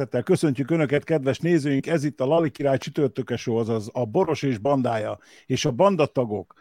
[0.00, 1.86] Szeretettel köszöntjük Önöket, kedves nézőink!
[1.86, 6.54] Ez itt a Lali Király csütörtökesó, azaz a Boros és bandája, és a bandatagok.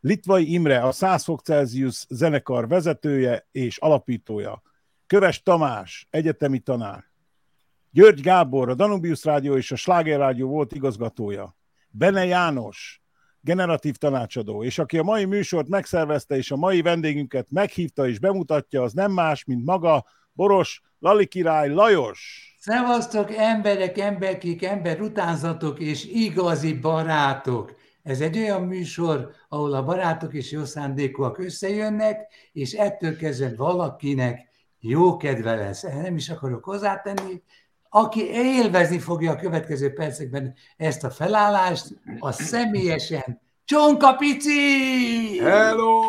[0.00, 4.62] Litvai Imre, a 100 fok Celsius zenekar vezetője és alapítója.
[5.06, 7.04] Köves Tamás, egyetemi tanár.
[7.90, 11.56] György Gábor, a Danubius Rádió és a Sláger Rádió volt igazgatója.
[11.88, 13.02] Bene János,
[13.40, 18.82] generatív tanácsadó, és aki a mai műsort megszervezte, és a mai vendégünket meghívta és bemutatja,
[18.82, 22.49] az nem más, mint maga Boros Lali Király Lajos.
[22.62, 27.74] Szevasztok, emberek, emberkék, ember utánzatok és igazi barátok!
[28.02, 34.48] Ez egy olyan műsor, ahol a barátok és jó szándékúak összejönnek, és ettől kezdve valakinek
[34.80, 35.82] jó kedve lesz.
[35.82, 37.42] Nem is akarok hozzátenni.
[37.88, 41.86] Aki élvezni fogja a következő percekben ezt a felállást,
[42.18, 45.38] a személyesen Csonka Pici!
[45.42, 46.02] Hello!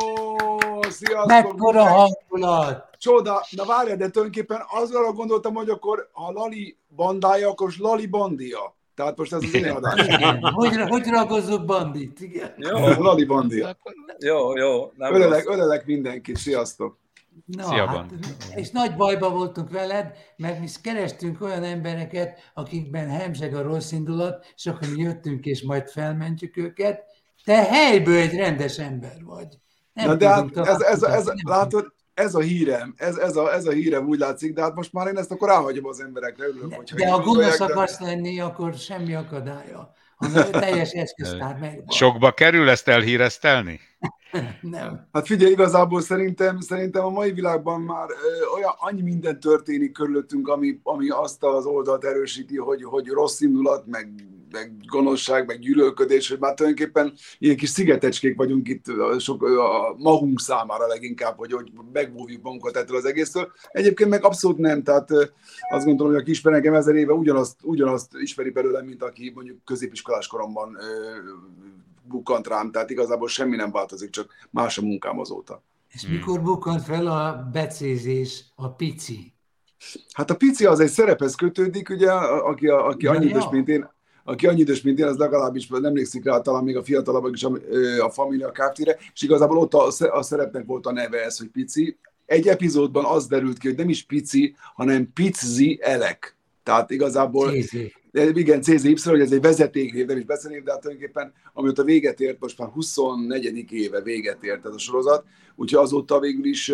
[0.89, 1.25] Sziasztok!
[1.25, 2.90] Mekkora hangulat!
[3.01, 3.45] Csoda!
[3.49, 8.75] Na várjál, de tulajdonképpen azra gondoltam, hogy akkor a Lali bandája, akkor Lali bandia.
[8.95, 10.07] Tehát most ez az én adás.
[10.41, 12.19] Hogy, hogy ragozzuk bandit?
[12.19, 12.53] Igen.
[12.57, 12.77] Jó.
[12.77, 13.77] Lali bandia.
[14.19, 14.91] Jó, jó.
[14.95, 16.97] Nem ölelek, ölelek mindenkit, sziasztok!
[17.45, 18.11] Na, Szia, hát,
[18.55, 24.45] és nagy bajba voltunk veled, mert mi kerestünk olyan embereket, akikben hemzseg a rossz indulat,
[24.55, 27.03] és akkor mi jöttünk, és majd felmentjük őket.
[27.43, 29.47] Te helyből egy rendes ember vagy.
[29.93, 33.53] Nem Na de hát ez, ez, ez, ez, látod, ez a hírem, ez, ez, a,
[33.53, 36.45] ez a hírem úgy látszik, de hát most már én ezt akkor ráhagyom az emberekre,
[36.45, 38.05] örülök, de, hogyha De ha gonosz akarsz de...
[38.05, 39.93] lenni, akkor semmi akadálya.
[40.17, 41.87] A teljes eszköztár megvan.
[41.87, 43.79] Sokba kerül ezt elhíreztelni?
[44.61, 45.07] Nem.
[45.11, 50.47] Hát figyelj, igazából szerintem, szerintem a mai világban már ö, olyan annyi minden történik körülöttünk,
[50.47, 54.11] ami, ami azt az oldalt erősíti, hogy, hogy rossz indulat, meg,
[54.51, 58.85] meg gonoszság, meg gyűlölködés, hogy már tulajdonképpen ilyen kis szigetecskék vagyunk itt
[59.19, 63.51] sok, a magunk számára leginkább, hogy, hogy megmóvjuk magunkat ettől az egésztől.
[63.71, 65.11] Egyébként meg abszolút nem, tehát
[65.69, 69.63] azt gondolom, hogy aki ismer engem ezer éve, ugyanazt, ugyanazt ismeri belőlem, mint aki mondjuk
[69.65, 70.77] középiskolás koromban
[72.03, 75.63] bukkant rám, tehát igazából semmi nem változik, csak más a munkám azóta.
[75.93, 76.13] És hmm.
[76.13, 79.33] mikor bukkant fel a becézés, a pici?
[80.13, 83.89] Hát a pici az egy szerephez kötődik, ugye, aki, aki annyi idős, mint én,
[84.31, 87.51] aki annyi idős, mint én, az legalábbis emlékszik rá, talán még a fiatalabbak is a,
[87.99, 91.97] a Familia Kft-re, és igazából ott a, a szerepnek volt a neve ez, hogy pici.
[92.25, 96.37] Egy epizódban az derült ki, hogy nem is pici, hanem pizzi elek.
[96.63, 97.51] Tehát igazából
[98.13, 102.19] Cézi igen, CZY, hogy ez egy vezetéknév, nem is beszélnév, de hát tulajdonképpen amióta véget
[102.19, 103.71] ért, most már 24.
[103.71, 106.73] éve véget ért ez a sorozat, úgyhogy azóta végül is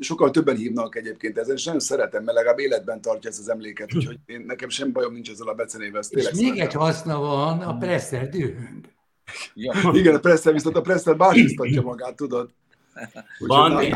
[0.00, 3.94] sokkal többen hívnak egyébként ezen, és nagyon szeretem, mert legalább életben tartja ezt az emléket,
[3.94, 6.02] úgyhogy én, nekem sem bajom nincs ezzel a becenével.
[6.10, 8.92] És még egy haszna van, a Presser dühöng.
[9.54, 9.72] Ja.
[9.92, 12.50] Igen, a Presser viszont a Presser básisztatja magát, tudod?
[13.46, 13.94] Bandi,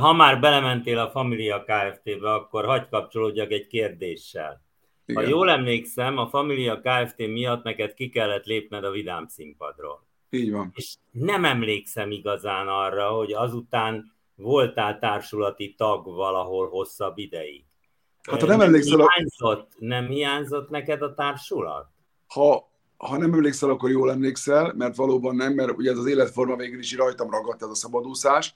[0.00, 4.66] ha már belementél a Familia Kft-be, akkor hagyd kapcsolódjak egy kérdéssel.
[5.08, 5.22] Igen.
[5.22, 7.16] Ha jól emlékszem, a Familia Kft.
[7.16, 10.06] miatt neked ki kellett lépned a vidám színpadról.
[10.30, 10.72] Így van.
[10.74, 17.64] És nem emlékszem igazán arra, hogy azután voltál társulati tag valahol hosszabb ideig.
[18.22, 18.98] Hát ha nem, nem emlékszel...
[18.98, 21.86] Hiányzott, nem hiányzott neked a társulat?
[22.26, 26.56] Ha, ha nem emlékszel, akkor jól emlékszel, mert valóban nem, mert ugye ez az életforma
[26.56, 28.54] végül is rajtam ragadt ez a szabadúszás.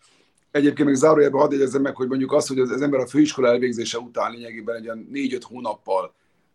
[0.51, 3.49] Egyébként meg zárójelben hadd jegyezzem meg, hogy mondjuk az, hogy az, az ember a főiskola
[3.49, 6.15] elvégzése után lényegében egy olyan négy-öt hónappal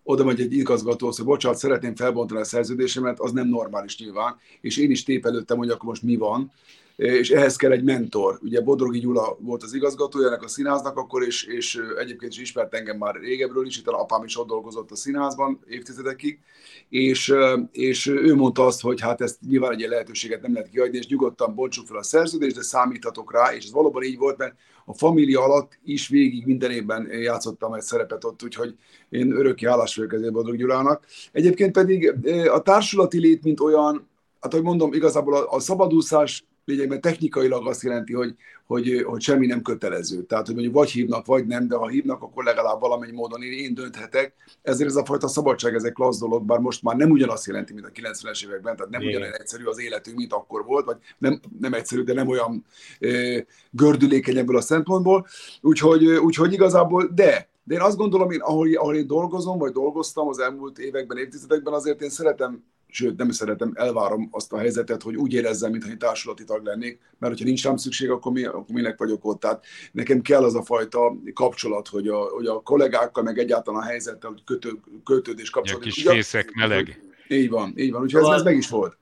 [0.09, 4.77] oda megy egy igazgató, hogy bocsánat, szeretném felbontani a szerződésemet, az nem normális nyilván, és
[4.77, 6.51] én is tépelődtem, hogy akkor most mi van,
[6.97, 8.39] és ehhez kell egy mentor.
[8.41, 12.73] Ugye Bodrogi Gyula volt az igazgatója ennek a színháznak akkor, és, és egyébként is ismert
[12.73, 16.39] engem már régebről is, itt apám is ott dolgozott a színházban évtizedekig,
[16.89, 17.33] és,
[17.71, 21.55] és ő mondta azt, hogy hát ezt nyilván egy lehetőséget nem lehet kiadni, és nyugodtan
[21.55, 24.55] bontsuk fel a szerződést, de számíthatok rá, és ez valóban így volt, mert
[24.85, 28.75] a família alatt is végig minden évben játszottam egy szerepet ott, úgyhogy
[29.09, 31.05] én örökké hálás vagyok ezért Bodrog Gyulának.
[31.31, 32.13] Egyébként pedig
[32.51, 34.07] a társulati lét, mint olyan,
[34.39, 38.35] hát ahogy mondom, igazából a, a szabadúszás lényegben technikailag azt jelenti, hogy,
[38.65, 40.23] hogy, hogy semmi nem kötelező.
[40.23, 43.51] Tehát, hogy mondjuk vagy hívnak, vagy nem, de ha hívnak, akkor legalább valamennyi módon én,
[43.51, 44.33] én dönthetek.
[44.61, 47.73] Ezért ez a fajta szabadság, ez egy klassz dolog, bár most már nem ugyanazt jelenti,
[47.73, 51.39] mint a 90-es években, tehát nem ugyanolyan egyszerű az életünk, mint akkor volt, vagy nem,
[51.59, 52.65] nem egyszerű, de nem olyan
[52.99, 55.27] e, gördülékeny ebből a szempontból.
[55.61, 60.27] Úgyhogy, úgyhogy igazából, de de én azt gondolom, én, ahol, ahol én dolgozom, vagy dolgoztam
[60.27, 65.15] az elmúlt években, évtizedekben, azért én szeretem sőt nem szeretem, elvárom azt a helyzetet, hogy
[65.15, 68.75] úgy érezzem, mintha egy társulati tag lennék, mert hogyha nincs rám szükség, akkor, mi, akkor
[68.75, 69.39] minek vagyok ott.
[69.39, 73.85] Tehát nekem kell az a fajta kapcsolat, hogy a, hogy a kollégákkal, meg egyáltalán a
[73.85, 75.81] helyzettel hogy kötő, kötődés kapcsolat.
[75.81, 77.01] A kis fészek meleg.
[77.27, 78.01] Így van, így van.
[78.01, 78.97] Úgyhogy ez, ez meg is volt.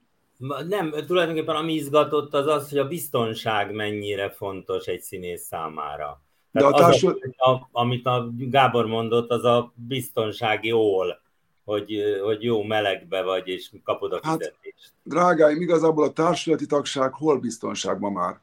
[0.67, 6.23] Nem, tulajdonképpen ami izgatott az az, hogy a biztonság mennyire fontos egy színész számára.
[6.51, 7.19] Tehát De a társul...
[7.21, 11.23] az, a, amit a Gábor mondott, az a biztonsági ól
[11.65, 14.75] hogy, hogy jó melegbe vagy, és kapod a hát, fizetést.
[14.81, 18.39] Hát, drágáim, igazából a társulati tagság hol biztonságban már?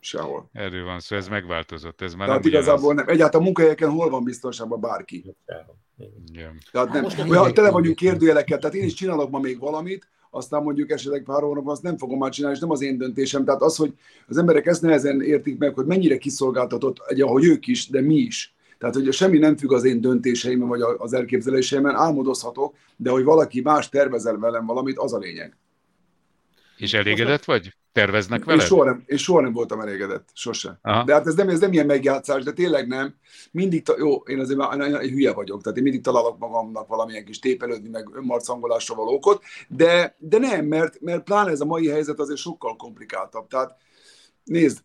[0.00, 0.48] Sehol.
[0.52, 2.00] Erről van szó, ez megváltozott.
[2.00, 3.08] Ez már Tehát nem igazából nem.
[3.08, 5.24] Egyáltalán a munkahelyeken hol van biztonságban bárki?
[6.28, 6.60] Igen.
[6.72, 7.04] Tehát nem.
[7.04, 11.22] Hát olyan, tele vagyunk kérdőjelekkel, tehát én is csinálok ma még valamit, aztán mondjuk esetleg
[11.22, 13.44] pár hónapban azt nem fogom már csinálni, és nem az én döntésem.
[13.44, 13.92] Tehát az, hogy
[14.28, 18.14] az emberek ezt nehezen értik meg, hogy mennyire kiszolgáltatott, egy, ahogy ők is, de mi
[18.14, 23.24] is tehát, hogy semmi nem függ az én döntéseimben, vagy az elképzeléseimben, álmodozhatok, de hogy
[23.24, 25.56] valaki más tervezel velem valamit, az a lényeg.
[26.76, 27.74] És elégedett vagy?
[27.92, 28.62] Terveznek vele?
[28.62, 30.78] Én soha nem, én soha nem voltam elégedett, sose.
[30.82, 31.04] Aha.
[31.04, 33.14] De hát ez nem, ez nem ilyen megjátszás, de tényleg nem.
[33.50, 37.24] Mindig, ta, jó, én azért már egy hülye vagyok, tehát én mindig találok magamnak valamilyen
[37.24, 41.88] kis tépelődni, meg önmarcangolásra való okot, de, de nem, mert, mert pláne ez a mai
[41.88, 43.46] helyzet azért sokkal komplikáltabb.
[43.46, 43.76] Tehát
[44.44, 44.78] nézd,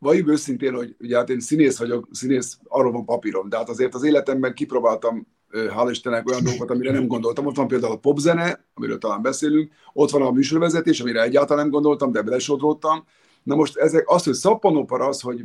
[0.00, 3.94] valljuk őszintén, hogy ugye hát én színész vagyok, színész, arról van papírom, de hát azért
[3.94, 7.46] az életemben kipróbáltam hál' Istennek olyan dolgokat, amire nem gondoltam.
[7.46, 11.72] Ott van például a popzene, amiről talán beszélünk, ott van a műsorvezetés, amire egyáltalán nem
[11.72, 13.04] gondoltam, de belesodródtam.
[13.42, 15.44] Na most ezek, az, hogy szappanopara, az, hogy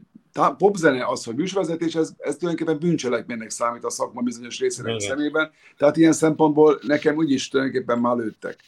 [0.57, 5.51] popzene, az, hogy műsorvezetés, ez, ez tulajdonképpen bűncselekménynek számít a szakma bizonyos részének szemében.
[5.77, 8.59] Tehát ilyen szempontból nekem úgyis tulajdonképpen már lőttek.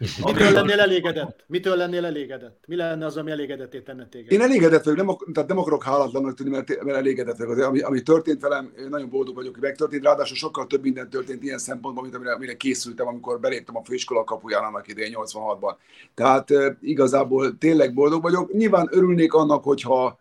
[0.00, 1.44] Mitől lennél elégedett?
[1.46, 2.64] Mitől lennél elégedett?
[2.66, 4.32] Mi lenne az, ami elégedetté tenne téged?
[4.32, 7.52] Én elégedett vagyok, nem, tehát nem akarok hálatlannak tűnni, mert, mert elégedett vagyok.
[7.52, 10.04] Azért, ami, ami történt velem, nagyon boldog vagyok, hogy megtörtént.
[10.04, 14.24] Ráadásul sokkal több minden történt ilyen szempontból, mint amire, amire készültem, amikor beléptem a főiskola
[14.24, 15.74] kapuján annak idején 86-ban.
[16.14, 18.52] Tehát e, igazából tényleg boldog vagyok.
[18.52, 20.18] Nyilván örülnék annak, hogyha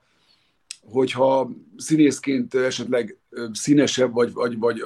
[0.92, 3.18] hogyha színészként esetleg
[3.52, 4.84] színesebb, vagy, vagy, vagy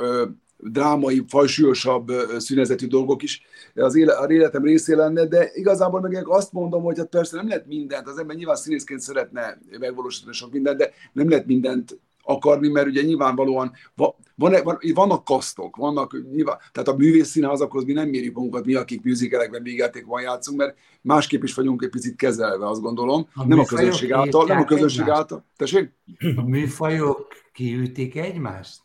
[0.71, 3.41] drámai, fajsúlyosabb szünezetű dolgok is
[3.75, 3.95] az
[4.29, 8.17] életem részé lenne, de igazából meg azt mondom, hogy hát persze nem lehet mindent, az
[8.17, 13.71] ember nyilván színészként szeretne megvalósítani sok mindent, de nem lehet mindent akarni, mert ugye nyilvánvalóan
[13.95, 19.03] van, van, vannak kasztok, vannak nyilván, tehát a művészszínházakhoz mi nem mérjük magunkat, mi, akik
[19.03, 19.63] műzikerekben
[20.05, 24.11] van játszunk, mert másképp is vagyunk egy picit kezelve, azt gondolom, a nem a közönség
[24.11, 25.19] által, nem a közönség egymást.
[25.19, 25.45] által.
[25.57, 25.91] Tessék?
[26.35, 28.81] A műfajok kiütik egymást?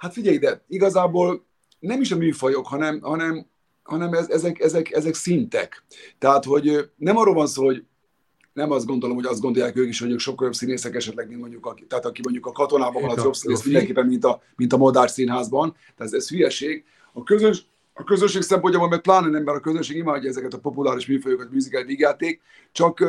[0.00, 1.44] Hát figyelj ide, igazából
[1.78, 3.46] nem is a műfajok, hanem, hanem,
[3.82, 5.84] hanem ez, ezek, ezek, ezek szintek.
[6.18, 7.84] Tehát, hogy nem arról van szó, hogy
[8.52, 11.40] nem azt gondolom, hogy azt gondolják ők is, hogy ők sokkal jobb színészek esetleg, mint
[11.40, 14.72] mondjuk, aki, tehát aki mondjuk a katonában van, az jobb színész mindenképpen, mint a, mint
[14.72, 15.72] a modár színházban.
[15.72, 16.84] Tehát ez, ez hülyeség.
[17.12, 21.06] A közös, a közönség szempontjából meg pláne nem, mert a közönség imádja ezeket a populáris
[21.06, 22.40] műfajokat, műzikát, vígjáték,
[22.72, 23.04] csak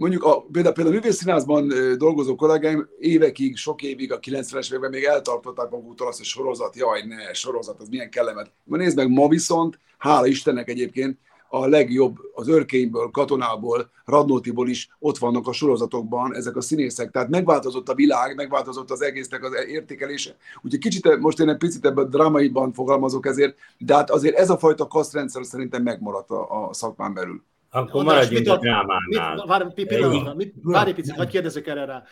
[0.00, 5.04] mondjuk a, például, például a művészszínházban dolgozó kollégáim évekig, sok évig, a 90-es években még
[5.04, 8.52] eltartották maguktól azt, hogy sorozat, jaj, ne, sorozat, az milyen kellemet.
[8.64, 11.18] Ma nézd meg, ma viszont, hála Istennek egyébként,
[11.48, 17.10] a legjobb az örkényből, katonából, Radnótiból is ott vannak a sorozatokban ezek a színészek.
[17.10, 20.36] Tehát megváltozott a világ, megváltozott az egésznek az értékelése.
[20.62, 24.58] Úgyhogy kicsit, most én egy picit ebben drámaiban fogalmazok ezért, de hát azért ez a
[24.58, 27.42] fajta kasztrendszer szerintem megmaradt a, a szakmán belül.
[27.70, 29.44] Akkor maradjunk a drámánál.
[29.46, 32.02] Várj egy picit, hogy kérdezek erre rá.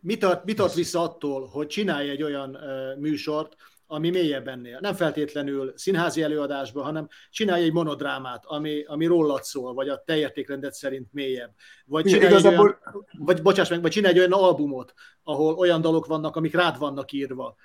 [0.00, 2.58] Mit tart, mit tart vissza attól, hogy csinálj egy olyan
[2.98, 3.56] műsort,
[3.86, 4.78] ami mélyebb ennél.
[4.80, 10.16] Nem feltétlenül színházi előadásban, hanem csinálj egy monodrámát, ami, ami rólad szól, vagy a te
[10.16, 11.50] értékrendet szerint mélyebb.
[11.86, 12.66] Vagy csinálj, igazából...
[12.66, 16.78] olyan, vagy, bocsáss meg, vagy csinálj egy olyan albumot, ahol olyan dalok vannak, amik rád
[16.78, 17.56] vannak írva,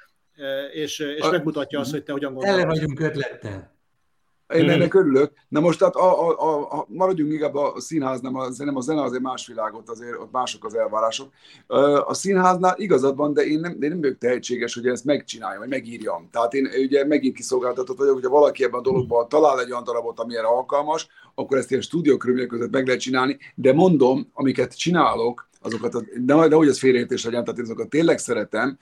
[0.74, 1.32] és, és a...
[1.32, 2.60] megmutatja azt, hogy te hogyan gondolod.
[2.60, 3.75] Ele vagyunk ötlettel.
[4.54, 4.70] Én hmm.
[4.70, 5.32] ennek örülök.
[5.48, 9.02] Na most tehát a, a, a, maradjunk inkább a színház, nem a, nem a zene
[9.02, 11.30] azért más világot, azért ott mások az elvárások.
[12.06, 15.60] A színháznál igazad van, de én nem, de én nem vagyok tehetséges, hogy ezt megcsináljam,
[15.60, 16.30] vagy megírjam.
[16.32, 20.20] Tehát én ugye megint kiszolgáltatott vagyok, hogyha valaki ebben a dologban talál egy olyan darabot,
[20.20, 25.50] ami erre alkalmas, akkor ezt ilyen stúdiókörülmények között meg lehet csinálni, de mondom, amiket csinálok,
[25.66, 28.78] azokat, de, de hogy ez félreértés legyen, tehát én azokat tényleg szeretem,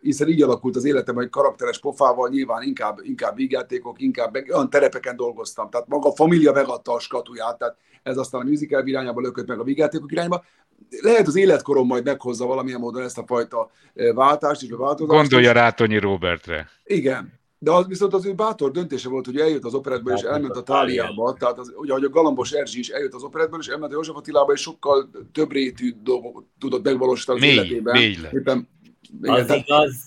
[0.00, 5.16] hiszen így alakult az életem, hogy karakteres pofával nyilván inkább, inkább vígjátékok, inkább olyan terepeken
[5.16, 9.46] dolgoztam, tehát maga a família megadta a skatuját, tehát ez aztán a musical irányába lökött
[9.46, 10.44] meg a vígjátékok irányba.
[11.00, 13.70] Lehet az életkorom majd meghozza valamilyen módon ezt a fajta
[14.14, 15.20] váltást és a változást.
[15.20, 16.68] Gondolja Rátonyi Robertre.
[16.84, 20.56] Igen, de az viszont az ő bátor döntése volt, hogy eljött az operetből és elment
[20.56, 21.36] a Táliába.
[21.38, 24.16] Tehát az, ugye, ahogy a Galambos Erzsi is eljött az operetből és elment a József
[24.16, 27.96] Attilába, és sokkal több rétű dolgot tudott megvalósítani az mély, életében.
[27.96, 28.68] Mély Éppen,
[29.22, 29.62] igen, az tehát...
[29.66, 30.04] igaz,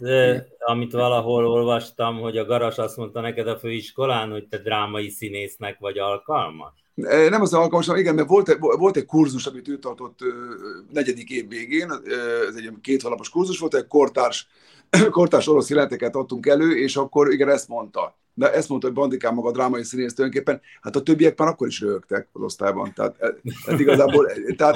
[0.59, 5.79] amit valahol olvastam, hogy a Garas azt mondta neked a főiskolán, hogy te drámai színésznek
[5.79, 6.73] vagy alkalmas?
[7.29, 10.19] Nem az alkalmas, igen, mert volt, volt egy kurzus, amit ő tartott
[10.91, 11.91] negyedik év végén,
[12.47, 14.47] ez egy két hónapos kurzus volt, egy kortárs
[15.09, 18.17] kortárs orosz jelenteket adtunk elő, és akkor igen, ezt mondta.
[18.33, 21.67] De ezt mondta, hogy Bandikám maga a drámai színész tulajdonképpen, hát a többiek már akkor
[21.67, 22.93] is rögtek az osztályban.
[22.95, 23.15] Tehát,
[23.65, 24.31] tehát igazából...
[24.57, 24.75] Tehát,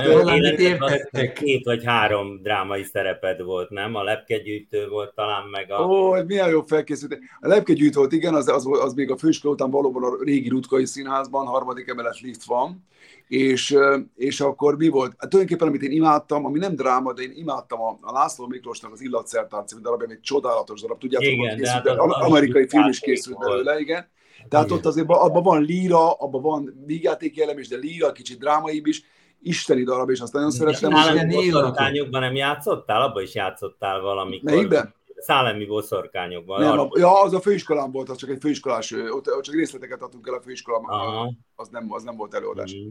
[0.60, 3.96] Életed, két vagy három drámai szereped volt, nem?
[3.96, 5.86] A lepkegyűjtő volt talán meg a...
[5.86, 7.20] Ó, milyen jó felkészült.
[7.40, 10.86] A lepkegyűjtő volt, igen, az, az, az még a főiskola után valóban a régi Rutkai
[10.86, 12.86] Színházban, harmadik emelet lift van,
[13.34, 13.78] és,
[14.16, 15.14] és akkor mi volt?
[15.18, 18.92] Hát tulajdonképpen, amit én imádtam, ami nem dráma, de én imádtam a, a László Miklósnak
[18.92, 23.00] az Illatszertár című darab, egy csodálatos darab, tudjátok, igen, készült, hát az amerikai film is
[23.00, 24.08] készült belőle, igen.
[24.50, 24.78] Tehát igen.
[24.78, 29.04] ott azért abban van líra, abban van vígjáték jelem is, de líra, kicsit drámaibb is,
[29.42, 30.92] isteni darab, és azt nagyon szeretem.
[30.92, 33.02] Nálam boszorkányokban nem játszottál?
[33.02, 34.52] Abban is játszottál valamikor.
[34.52, 34.94] Melyikben?
[35.18, 36.62] Szálemi boszorkányokban.
[36.62, 40.02] Nem, a, ja, az a főiskolán volt, az csak egy főiskolás, ott, ott csak részleteket
[40.02, 42.76] adtunk el a főiskolában, az nem, az nem volt előadás.
[42.76, 42.90] Mm.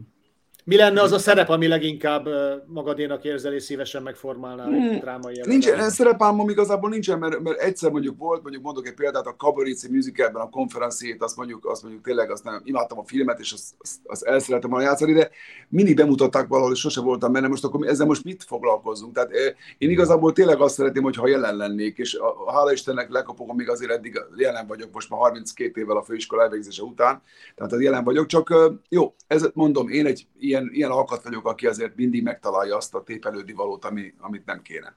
[0.65, 2.27] Mi lenne az a szerep, ami leginkább
[2.67, 4.89] magadénak érzel és szívesen megformálnál hmm.
[4.89, 9.25] egy drámai Nincsen, szerepálmom igazából nincsen, mert, mert egyszer mondjuk volt, mondjuk mondok egy példát,
[9.25, 13.39] a Cabaret musicalben a konferenciét, azt mondjuk, azt mondjuk tényleg azt nem, imádtam a filmet,
[13.39, 15.29] és azt, azt, azt el szeretem volna játszani, de
[15.69, 19.13] mindig bemutatták valahol, és sose voltam benne, most akkor ezzel most mit foglalkozunk?
[19.13, 19.31] Tehát
[19.77, 23.69] én igazából tényleg azt szeretném, hogy ha jelen lennék, és a, hála Istennek lekapok, még
[23.69, 27.21] azért eddig jelen vagyok, most már 32 évvel a főiskola elvégzése után,
[27.55, 28.53] tehát jelen vagyok, csak
[28.89, 33.03] jó, ez mondom, én egy ilyen, ilyen alkat vagyok, aki azért mindig megtalálja azt a
[33.03, 34.95] tépelődi valót, ami, amit nem kéne.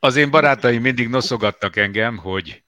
[0.00, 2.62] Az én barátaim mindig noszogattak engem, hogy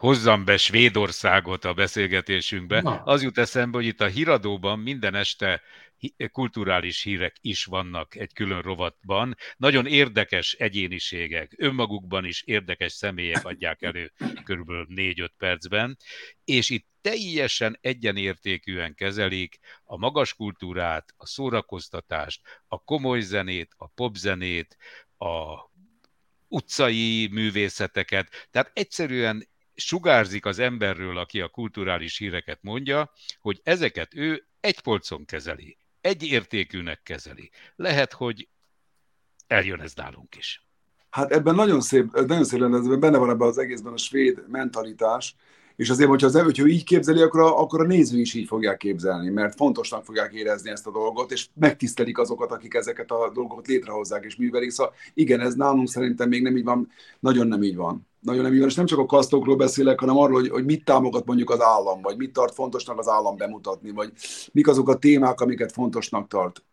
[0.00, 2.80] hozzam be Svédországot a beszélgetésünkbe.
[2.80, 3.02] Na.
[3.02, 5.62] Az jut eszembe, hogy itt a híradóban minden este
[6.32, 9.36] kulturális hírek is vannak egy külön rovatban.
[9.56, 14.12] Nagyon érdekes egyéniségek, önmagukban is érdekes személyek adják elő
[14.44, 15.96] körülbelül 4-5 percben,
[16.44, 24.76] és itt teljesen egyenértékűen kezelik a magas kultúrát, a szórakoztatást, a komoly zenét, a popzenét,
[25.18, 25.68] a
[26.48, 28.48] utcai művészeteket.
[28.50, 29.48] Tehát egyszerűen
[29.80, 36.22] sugárzik az emberről, aki a kulturális híreket mondja, hogy ezeket ő egy polcon kezeli, egy
[36.22, 37.50] értékűnek kezeli.
[37.76, 38.48] Lehet, hogy
[39.46, 40.64] eljön ez nálunk is.
[41.10, 45.36] Hát ebben nagyon szép, nagyon szép lenne, benne van ebben az egészben a svéd mentalitás,
[45.80, 48.76] és azért, hogyha, az, hogyha így képzeli, akkor a, akkor a néző is így fogják
[48.76, 53.66] képzelni, mert fontosnak fogják érezni ezt a dolgot, és megtisztelik azokat, akik ezeket a dolgokat
[53.66, 54.70] létrehozzák és művelik.
[54.70, 56.88] Szóval igen, ez nálunk szerintem még nem így van,
[57.20, 58.08] nagyon nem így van.
[58.20, 60.84] Nagyon nem így van, és nem csak a kasztokról beszélek, hanem arról, hogy, hogy mit
[60.84, 64.12] támogat mondjuk az állam, vagy mit tart fontosnak az állam bemutatni, vagy
[64.52, 66.64] mik azok a témák, amiket fontosnak tart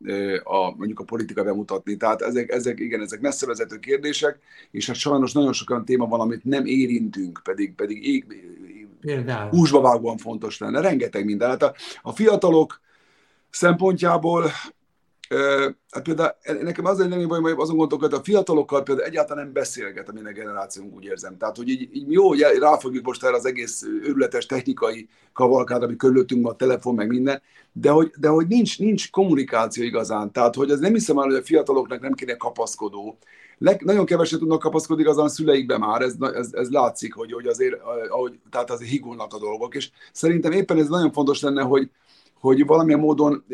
[0.44, 1.98] a, mondjuk a politika bemutatni.
[1.98, 4.40] Tehát ezek, ezek igen, ezek messzevezető kérdések,
[4.72, 8.26] és hát sajnos nagyon sok olyan téma van, amit nem érintünk, pedig, pedig ég,
[9.02, 9.50] Például.
[9.50, 10.82] húsba vágóan fontos lenne.
[10.82, 11.50] Rengeteg minden.
[11.50, 12.82] Hát a, a fiatalok
[13.50, 14.52] szempontjából
[15.90, 20.10] hát például nekem az nem baj, azon gondolok, hogy a fiatalokkal például egyáltalán nem beszélget
[20.10, 21.38] a minden generációnk, úgy érzem.
[21.38, 25.96] Tehát, hogy így, így jó, hogy ráfogjuk most erre az egész őrületes technikai kavalkád, ami
[25.96, 30.32] körülöttünk van, a telefon, meg minden, de hogy, de hogy nincs, nincs kommunikáció igazán.
[30.32, 33.18] Tehát, hogy ez nem hiszem el, hogy a fiataloknak nem kéne kapaszkodó,
[33.60, 37.48] Leg, nagyon keveset tudnak kapaszkodni igazán a szüleikbe már, ez, ez, ez látszik, hogy, hogy
[37.48, 41.90] azért, ahogy, tehát azért higulnak a dolgok, és szerintem éppen ez nagyon fontos lenne, hogy,
[42.40, 43.46] hogy valamilyen módon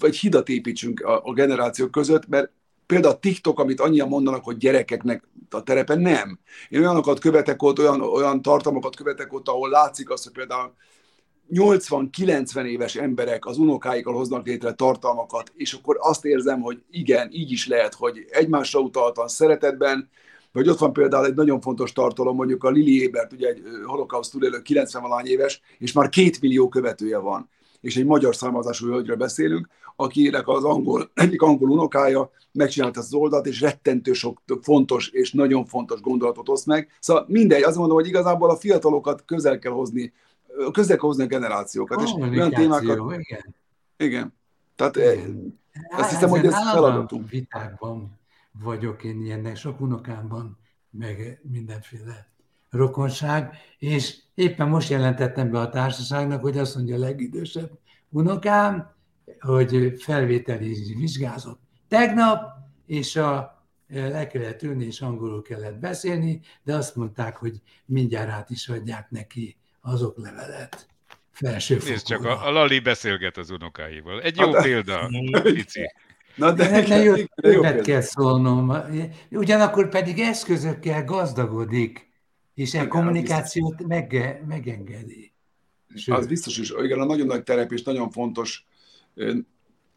[0.00, 2.50] vagy hidat építsünk a, a generációk között, mert
[2.86, 6.38] például a TikTok, amit annyian mondanak, hogy gyerekeknek a terepe, nem.
[6.68, 10.72] Én olyanokat követek ott, olyan, olyan tartalmakat követek ott, ahol látszik az, hogy például
[11.52, 17.50] 80-90 éves emberek az unokáikkal hoznak létre tartalmakat, és akkor azt érzem, hogy igen, így
[17.50, 20.10] is lehet, hogy egymásra utaltan szeretetben,
[20.52, 24.32] vagy ott van például egy nagyon fontos tartalom, mondjuk a Lili Ébert, ugye egy holokauszt
[24.32, 27.50] túlélő 90 valány éves, és már két millió követője van.
[27.80, 33.46] És egy magyar származású hölgyről beszélünk, akinek az angol, egyik angol unokája megcsinálta az oldalt,
[33.46, 36.88] és rettentő sok fontos és nagyon fontos gondolatot oszt meg.
[37.00, 40.12] Szóval mindegy, azt mondom, hogy igazából a fiatalokat közel kell hozni
[40.72, 43.12] közel hozni a generációkat, és olyan témákat...
[43.18, 43.54] Igen.
[43.96, 44.34] igen.
[44.74, 44.96] Tehát
[45.96, 47.30] ezt hiszem, hogy ez feladatunk.
[47.30, 48.18] vitákban
[48.62, 50.58] vagyok én ilyennek, sok unokámban,
[50.90, 52.30] meg mindenféle
[52.70, 57.70] rokonság, és éppen most jelentettem be a társaságnak, hogy azt mondja a legidősebb
[58.08, 58.94] unokám,
[59.40, 62.42] hogy felvételi vizsgázott tegnap,
[62.86, 68.50] és a, le kellett ülni, és angolul kellett beszélni, de azt mondták, hogy mindjárt át
[68.50, 69.56] is adják neki
[69.86, 70.86] azok levelet.
[71.30, 74.22] Felső Nézd csak, a, a Lali beszélget az unokáival.
[74.22, 75.10] Egy jó hát, példa,
[75.42, 75.92] Pici.
[76.34, 78.76] Na de, de, de jó, többet kell szólnom.
[79.30, 82.10] Ugyanakkor pedig eszközökkel gazdagodik,
[82.54, 85.32] és a kommunikációt meg, megengedi.
[85.94, 86.16] Sőt.
[86.16, 88.66] Az biztos is, igen, a nagyon nagy terep és nagyon fontos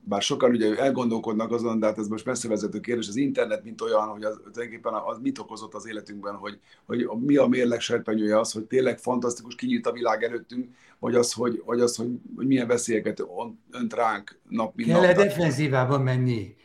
[0.09, 4.07] bár sokan ugye elgondolkodnak azon, de hát ez most messzevezető kérdés, az internet, mint olyan,
[4.07, 8.51] hogy az, tulajdonképpen az mit okozott az életünkben, hogy, hogy mi a mérleg serpenyője az,
[8.51, 10.67] hogy tényleg fantasztikus kinyílt a világ előttünk,
[10.99, 13.23] vagy az, hogy, vagy az, hogy, hogy milyen veszélyeket
[13.71, 16.55] önt ránk nap, mint Kell-e defenzívában menni?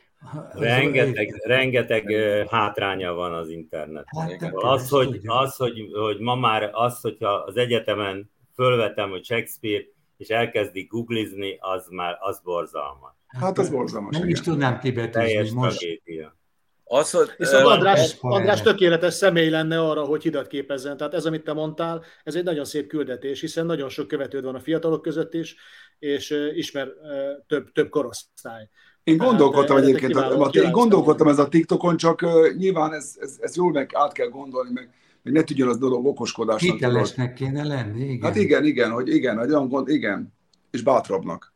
[0.52, 2.10] Rengeteg, rengeteg
[2.50, 4.04] hátránya van az internet.
[4.06, 9.84] Hát, az, hogy, az hogy, hogy ma már az, hogyha az egyetemen fölvetem, hogy Shakespeare,
[10.16, 13.12] és elkezdik googlizni, az már az borzalmas.
[13.40, 14.12] Hát az borzalmas.
[14.12, 14.34] Nem igen.
[14.34, 15.78] is tudnám kibetűzni most.
[15.78, 16.36] Tragédia.
[16.84, 20.96] Az, hogy, Viszont András, András tökéletes személy lenne arra, hogy hidat képezzen.
[20.96, 24.54] Tehát ez, amit te mondtál, ez egy nagyon szép küldetés, hiszen nagyon sok követőd van
[24.54, 25.56] a fiatalok között is,
[25.98, 26.88] és ismer
[27.46, 28.68] több, több korosztály.
[29.04, 32.26] Én gondolkodtam hát, egyébként, kiváló, én gondolkodtam ez a TikTokon, csak
[32.56, 34.90] nyilván ez, ez, ez jól meg át kell gondolni, meg,
[35.22, 36.74] meg ne tudjon az dolog okoskodásnak.
[36.74, 38.22] Hitelesnek kéne lenni, igen.
[38.22, 40.34] Hát igen, igen, hogy igen, hogy olyan gond, igen,
[40.70, 41.53] és bátrabbnak.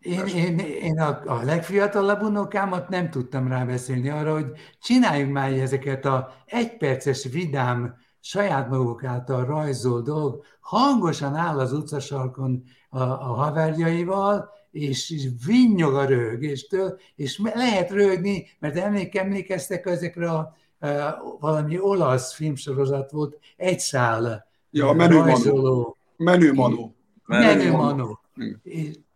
[0.00, 4.46] Én, én, én a, a legfiatalabb unokámat nem tudtam rábeszélni arra, hogy
[4.80, 12.64] csináljunk már ezeket a egyperces vidám, saját maguk által rajzol dolg, hangosan áll az utcasarkon
[12.88, 20.30] a, a haverjaival, és, és vinnyog a röhögéstől, és lehet röhögni, mert emlék, emlékeztek ezekre
[20.30, 25.96] a, a, valami olasz filmsorozat volt, egy szál ja, a menü rajzoló.
[26.16, 26.94] Menü manó.
[27.26, 28.20] Menü manó.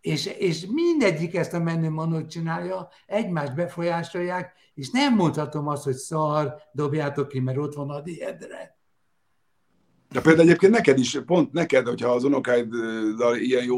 [0.05, 5.93] És, és, mindegyik ezt a menő manót csinálja, egymást befolyásolják, és nem mondhatom azt, hogy
[5.93, 8.77] szar, dobjátok ki, mert ott van a diedre.
[10.11, 13.77] De például egyébként neked is, pont neked, hogyha az unokáiddal ilyen jó,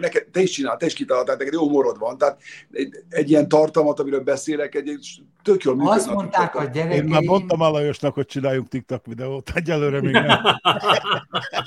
[0.00, 3.48] neked, te is csinál, te is kitaláltál, neked jó morod van, tehát egy, egy ilyen
[3.48, 5.98] tartalmat, amiről beszélek, egy, egy tök jól működnek.
[5.98, 7.02] Azt mondták a gyerekeim...
[7.02, 10.38] Én már mondtam Alajosnak, hogy csináljunk TikTok videót, egyelőre még nem.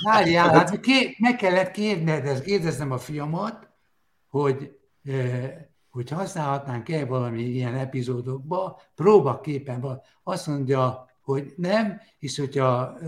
[0.02, 1.70] Várjál, hát ké, meg kellett
[2.44, 3.72] kérdeznem a fiamat,
[4.40, 4.76] hogy,
[5.90, 10.00] hogy használhatnánk-e valami ilyen epizódokba, próbaképpen van.
[10.22, 12.98] Azt mondja, hogy nem, és hogyha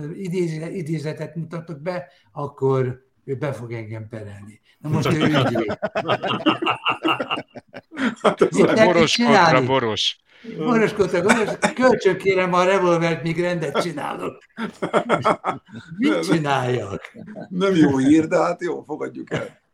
[0.73, 4.61] idézetet mutatok be, akkor ő be fog engem perelni.
[4.79, 5.79] Na most ő ügyvéd.
[8.23, 10.19] Hát ez boros kontra boros.
[10.57, 11.49] Boros kontra boros.
[11.75, 14.43] Kölcsön kérem a revolvert, míg rendet csinálok.
[15.99, 17.03] Mit csináljak?
[17.49, 19.65] Nem jó hír, de hát jó, fogadjuk el.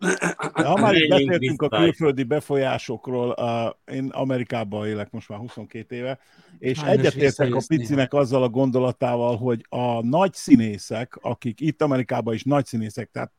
[0.54, 6.18] De ha már beszéltünk a külföldi befolyásokról, uh, én Amerikában élek most már 22 éve,
[6.58, 12.42] és egyetértek a Picinek azzal a gondolatával, hogy a nagy színészek, akik itt Amerikában is
[12.42, 13.32] nagy színészek, tehát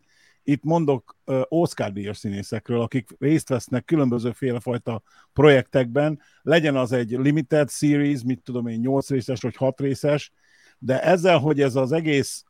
[0.44, 5.02] itt mondok Oscar-díjas színészekről, akik részt vesznek különböző fajta
[5.34, 10.32] projektekben, legyen az egy limited series, mit tudom én, 8 részes vagy 6 részes,
[10.78, 12.44] de ezzel, hogy ez az egész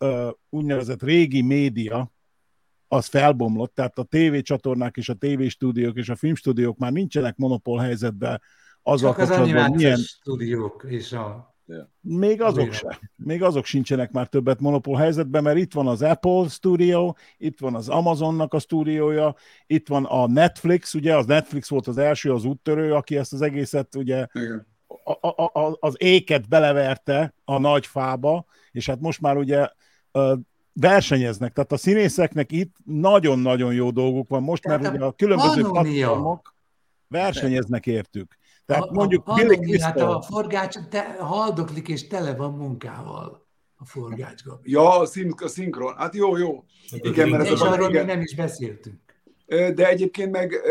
[0.50, 2.13] úgynevezett régi média,
[2.88, 8.42] az felbomlott, tehát a tévécsatornák és a tévéstúdiók és a filmstúdiók már nincsenek monopól helyzetben
[8.82, 9.98] azzal Csak az milyen...
[9.98, 11.54] stúdiók és a
[12.02, 13.00] még azok se.
[13.16, 17.76] Még azok sincsenek már többet monopól helyzetben, mert itt van az Apple stúdió, itt van
[17.76, 22.46] az Amazonnak a stúdiója, itt van a Netflix, ugye az Netflix volt az első, az
[22.46, 24.28] úttörő, aki ezt az egészet ugye
[25.04, 29.70] a, a, a, az éket beleverte a nagy fába, és hát most már ugye
[30.74, 36.56] versenyeznek, tehát a színészeknek itt nagyon-nagyon jó dolguk van most, mert ugye a különböző platformok
[37.08, 38.38] versenyeznek értük.
[38.66, 40.14] Tehát a, mondjuk a, Billy Crystal...
[40.14, 44.72] a forgács te, haldoklik és tele van munkával a forgács, Gabi.
[44.72, 45.96] Ja, a, szink, a szinkron.
[45.98, 46.64] Hát jó, jó.
[46.92, 48.06] Igen, mert ez és a arról igen.
[48.06, 49.02] nem is beszéltünk.
[49.46, 50.62] De egyébként meg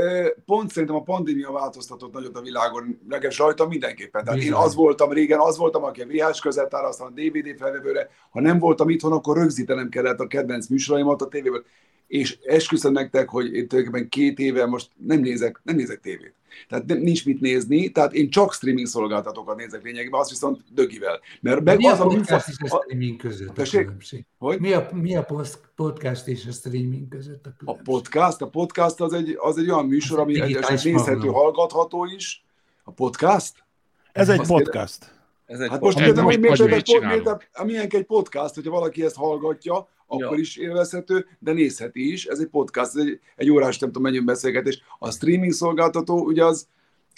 [0.46, 4.24] pont szerintem a pandémia változtatott nagyot a világon, legalábbis rajta mindenképpen.
[4.24, 4.58] Tehát Bizony.
[4.58, 8.10] én az voltam régen, az voltam, aki a VHS között aztán a DVD felvevőre.
[8.30, 11.64] Ha nem voltam itthon, akkor rögzítenem kellett a kedvenc műsoraimat a tévéből.
[12.12, 16.34] És esküszöm nektek, hogy én tulajdonképpen két éve most nem nézek, nem nézek tévét.
[16.68, 21.20] Tehát nem, nincs mit nézni, tehát én csak streaming szolgáltatókat nézek lényegében, azt viszont dögivel.
[21.40, 24.24] Mert meg mi az a, a podcast és a streaming között a különbség?
[24.38, 24.60] Hogy?
[24.60, 25.26] Mi a, mi a
[25.74, 27.88] podcast és a streaming között a különbség?
[27.88, 32.44] A podcast, a podcast az egy, az egy olyan műsor, ami egy, nézhető, hallgatható is.
[32.84, 33.64] A podcast?
[34.12, 35.21] Ez egy podcast.
[35.46, 39.16] Ez egy hát most kérdem, hogy miért, miért, miért, miért, egy podcast, hogyha valaki ezt
[39.16, 40.40] hallgatja, akkor ja.
[40.40, 42.24] is élvezhető, de nézheti is.
[42.24, 44.82] Ez egy podcast, ez egy, egy órás, nem tudom, mennyi beszélgetés.
[44.98, 46.66] A streaming szolgáltató, ugye az,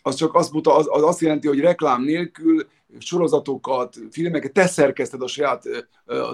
[0.02, 2.66] az csak azt, muta, az, az azt jelenti, hogy reklám nélkül
[2.98, 5.62] sorozatokat, filmeket, te szerkeszted a saját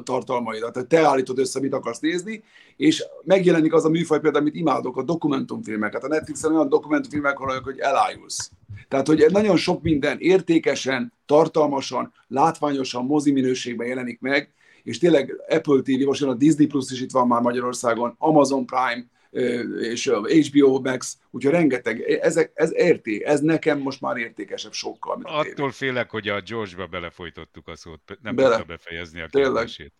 [0.02, 2.42] tartalmaidat, tehát te állítod össze, mit akarsz nézni,
[2.76, 6.04] és megjelenik az a műfaj például, amit imádok, a dokumentumfilmeket.
[6.04, 8.50] A Netflixen olyan dokumentumfilmek vannak, hogy elájulsz.
[8.88, 15.80] Tehát, hogy nagyon sok minden értékesen, tartalmasan, látványosan, mozi minőségben jelenik meg, és tényleg Apple
[15.82, 19.04] TV, most jön a Disney Plus is itt van már Magyarországon, Amazon Prime,
[19.80, 20.10] és
[20.50, 25.20] HBO Max, úgyhogy rengeteg, ezek, ez érté, ez nekem most már értékesebb sokkal.
[25.22, 28.48] Attól félek, hogy a George-ba belefolytottuk a szót, nem Bele.
[28.48, 29.92] tudta befejezni a kérdését.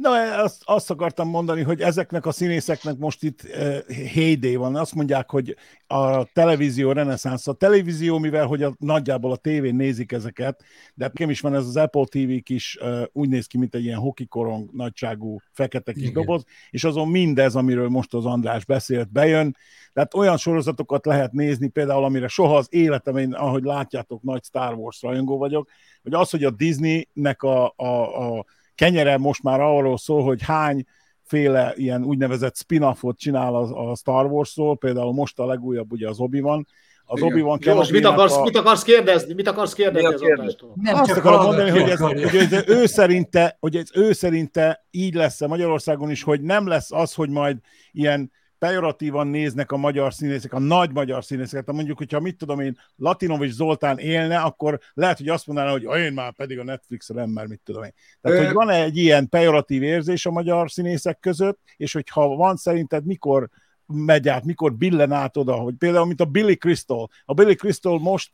[0.00, 4.76] Na, azt, azt akartam mondani, hogy ezeknek a színészeknek most itt uh, heyday van.
[4.76, 7.46] Azt mondják, hogy a televízió reneszánsz.
[7.46, 10.62] A televízió, mivel hogy a, nagyjából a tévén nézik ezeket,
[10.94, 13.84] de nekem is van ez az Apple TV is uh, úgy néz ki, mint egy
[13.84, 16.14] ilyen hokikorong nagyságú fekete kis Igen.
[16.14, 19.56] doboz, és azon mindez, amiről most az András beszélt, bejön.
[19.92, 25.02] Tehát olyan sorozatokat lehet nézni, például amire soha az életemben, ahogy látjátok, nagy Star Wars
[25.02, 25.68] rajongó vagyok,
[26.02, 28.44] hogy az, hogy a Disneynek a, a, a
[28.80, 30.84] kenyere most már arról szól, hogy hány
[31.22, 36.20] féle ilyen úgynevezett spin-offot csinál a, a Star Wars-ról, például most a legújabb ugye az
[36.20, 36.66] Obi-Wan,
[37.12, 38.42] az obi wan Most mit akarsz, a...
[38.42, 39.34] mit akarsz kérdezni?
[39.34, 40.72] Mit akarsz kérdezni az adástól?
[40.82, 45.14] Nem Azt akarom mondani, hogy ez, hogy ez ő szerinte, hogy ez ő szerinte így
[45.14, 47.56] lesz Magyarországon is, hogy nem lesz az, hogy majd
[47.92, 51.66] ilyen pejoratívan néznek a magyar színészek, a nagy magyar színészeket.
[51.66, 55.82] Ha mondjuk, hogyha mit tudom én, Latinovics Zoltán élne, akkor lehet, hogy azt mondaná, hogy
[55.82, 57.94] én már pedig a Netflixre nem, mert mit tudom én.
[58.20, 63.04] Tehát, hogy van-e egy ilyen pejoratív érzés a magyar színészek között, és hogyha van, szerinted
[63.04, 63.48] mikor
[63.86, 67.08] megy át, mikor billen át oda, hogy például, mint a Billy Crystal.
[67.24, 68.30] A Billy Crystal most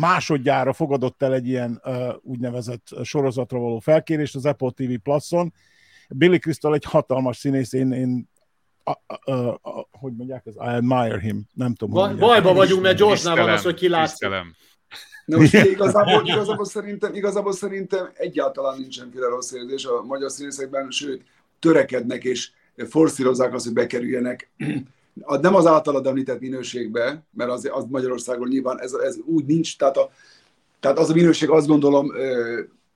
[0.00, 5.52] másodjára fogadott el egy ilyen uh, úgynevezett sorozatra való felkérést az Apple TV Plus-on.
[6.08, 8.28] Billy Crystal egy hatalmas színész, én, én
[8.84, 11.94] a, a, a, hogy mondják, az I admire him, nem tudom.
[11.94, 14.28] Ba, bajba vagyunk, mert George-nál van az, hogy kilátszik.
[15.24, 20.90] Na most igazából, igazából, szerintem, igazából szerintem egyáltalán nincsen féle rossz érzés a magyar színészekben,
[20.90, 21.22] sőt,
[21.58, 22.50] törekednek és
[22.88, 24.50] forszírozzák azt, hogy bekerüljenek
[25.40, 29.96] nem az általad említett minőségbe, mert az, az Magyarországon nyilván ez, ez úgy nincs, tehát,
[29.96, 30.10] a,
[30.80, 32.12] tehát az a minőség azt gondolom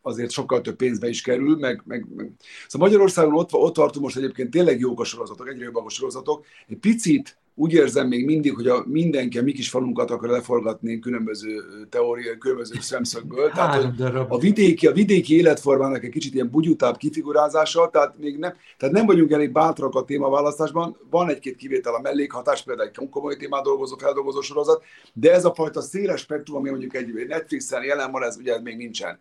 [0.08, 2.30] azért sokkal több pénzbe is kerül, meg, meg, meg.
[2.66, 6.44] Szóval Magyarországon ott, ott tartunk most egyébként tényleg jók a sorozatok, egyre jobbak a sorozatok.
[6.68, 10.98] Egy picit úgy érzem még mindig, hogy a mindenki a mi kis falunkat akar leforgatni
[10.98, 13.50] különböző teória, különböző szemszögből.
[13.50, 18.94] Tehát, a vidéki, a vidéki életformának egy kicsit ilyen bugyutább kifigurázása, tehát még nem, tehát
[18.94, 20.96] nem vagyunk elég bátrak a témaválasztásban.
[21.10, 25.54] Van egy-két kivétel a mellékhatás, például egy komoly témát dolgozó, feldolgozó sorozat, de ez a
[25.54, 29.18] fajta széles spektrum, ami mondjuk egy Netflixen jelen van, ez ugye még nincsen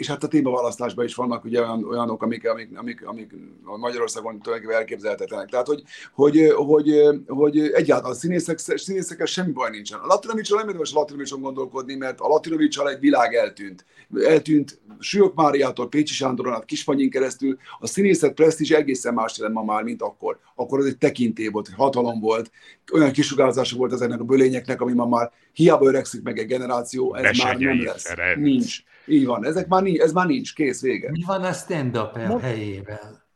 [0.00, 3.30] és hát a témaválasztásban is vannak ugye olyan, olyanok, amik, amik, amik, amik
[3.62, 5.48] Magyarországon tulajdonképpen elképzelhetetlenek.
[5.48, 9.98] Tehát, hogy, hogy, hogy, hogy egyáltalán a színészek, színészekkel semmi baj nincsen.
[9.98, 13.84] A Latinovicsal nem érdemes a Latinovicson gondolkodni, mert a Latinovicsal egy világ eltűnt.
[14.24, 17.58] Eltűnt Sülyök Máriától, Pécsi Sándoron át Kispanyin keresztül.
[17.78, 20.38] A színészet presztízs egészen más jelent ma már, mint akkor.
[20.54, 22.50] Akkor az egy tekintély volt, hatalom volt,
[22.92, 27.38] olyan kisugárzása volt ezeknek a bölényeknek, ami ma már hiába öregszik meg egy generáció, ez
[27.38, 28.06] már nem lesz.
[28.06, 28.42] Ferenc.
[28.42, 28.82] Nincs.
[29.06, 31.10] Így van, ezek már nincs, ez már nincs, kész, vége.
[31.10, 33.28] Mi van a stand-up helyével?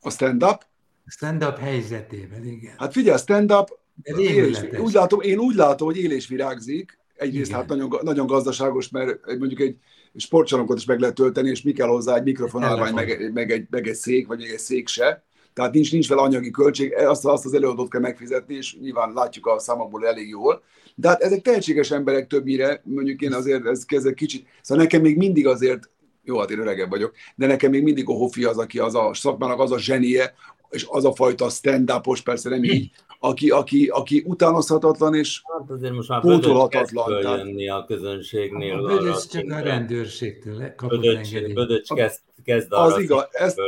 [0.00, 0.66] A stand-up?
[1.06, 2.74] A stand-up helyzetével, igen.
[2.76, 3.78] Hát figyelj, a stand-up,
[4.16, 7.60] élés, úgy látom, én úgy látom, hogy élés virágzik, egyrészt igen.
[7.60, 9.76] hát nagyon, nagyon gazdaságos, mert mondjuk egy
[10.16, 13.88] sportcsarnokot is meg lehet tölteni, és mi kell hozzá, egy mikrofonálvány, meg, meg, egy, meg
[13.88, 15.24] egy szék, vagy egy szék se.
[15.54, 19.46] Tehát nincs, nincs vele anyagi költség, azt, azt az előadót kell megfizetni, és nyilván látjuk
[19.46, 20.62] a számokból elég jól.
[20.94, 25.16] De hát ezek tehetséges emberek többnyire, mondjuk én azért ez kezdek kicsit, szóval nekem még
[25.16, 25.90] mindig azért,
[26.24, 29.10] jó, hát én öregebb vagyok, de nekem még mindig a Hofi az, aki az a
[29.14, 30.34] szakmának az a zsenie,
[30.70, 35.92] és az a fajta stand-upos, persze nem így, aki, aki, aki utánozhatatlan és hát azért
[35.92, 37.20] most már pótolhatatlan.
[37.20, 37.38] Tehát...
[37.38, 38.78] jönni a közönségnél.
[38.78, 43.58] A Bödöcs csak a rendőrségtől kapott Bödöcs, Bödöcs kezd, kezd arra az igaz, ezt,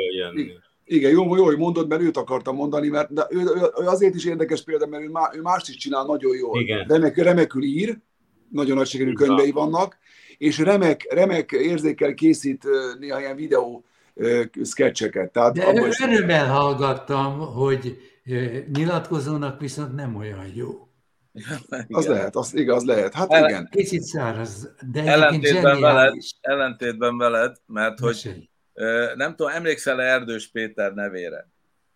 [0.84, 3.38] igen, jó, jó, hogy mondod, mert őt akartam mondani, mert de ő,
[3.80, 6.60] ő azért is érdekes példa, mert ő, má, ő mást is csinál nagyon jól.
[6.60, 6.86] Igen.
[6.88, 7.98] Remek, remekül ír,
[8.48, 9.98] nagyon nagy könyvei vannak,
[10.38, 12.66] és remek, remek érzékkel készít
[12.98, 13.84] néha ilyen videó
[14.64, 15.32] sketcheket.
[15.32, 16.00] Tehát De is...
[16.00, 17.96] örömmel hallgattam, hogy
[18.72, 20.88] nyilatkozónak viszont nem olyan jó.
[21.88, 23.14] az lehet, az igaz, lehet.
[23.14, 23.68] Hát El, igen.
[23.70, 28.48] Kicsit száraz, de ellentétben veled, ellentétben veled, mert hogy
[29.14, 31.48] nem tudom, emlékszel-e Erdős Péter nevére?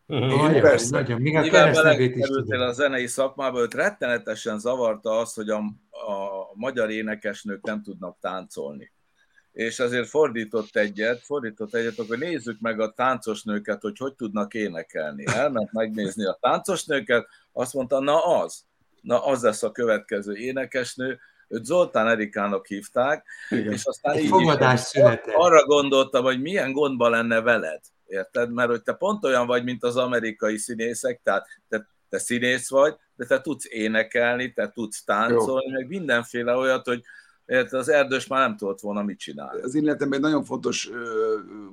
[0.06, 0.60] Uh-huh.
[0.60, 0.90] Persze.
[0.90, 5.56] Nagyon, még a Mivel belekerültél a zenei szakmába, őt rettenetesen zavarta az, hogy a,
[5.90, 8.92] a magyar énekesnők nem tudnak táncolni.
[9.52, 14.54] És azért fordított egyet, fordított egyet, hogy nézzük meg a táncos nőket, hogy hogy tudnak
[14.54, 15.24] énekelni.
[15.26, 18.64] Elment megnézni a táncos nőket, azt mondta, na az,
[19.00, 23.72] na az lesz a következő énekesnő, őt Zoltán Erikának hívták, Igen.
[23.72, 24.32] és aztán Egy így
[25.34, 28.52] arra gondoltam, hogy milyen gondba lenne veled, érted?
[28.52, 32.96] Mert hogy te pont olyan vagy, mint az amerikai színészek, tehát te, te színész vagy,
[33.16, 35.72] de te tudsz énekelni, te tudsz táncolni, Jó.
[35.72, 37.02] meg mindenféle olyat, hogy
[37.48, 39.60] Érte, az erdős már nem tudott volna mit csinálni.
[39.60, 40.90] Az életemben egy nagyon fontos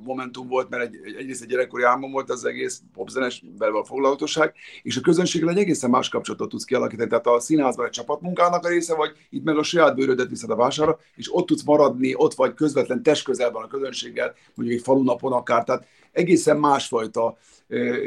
[0.04, 4.54] momentum volt, mert egy, egyrészt egy gyerekkori álmom volt az egész popzenes belve a foglalatosság,
[4.82, 7.10] és a közönséggel egy egészen más kapcsolatot tudsz kialakítani.
[7.10, 10.56] Tehát a színházban egy csapatmunkának a része vagy, itt meg a saját bőrödet viszed a
[10.56, 15.64] vására, és ott tudsz maradni, ott vagy közvetlen testközelben a közönséggel, mondjuk egy falunapon akár.
[15.64, 17.38] Tehát egészen másfajta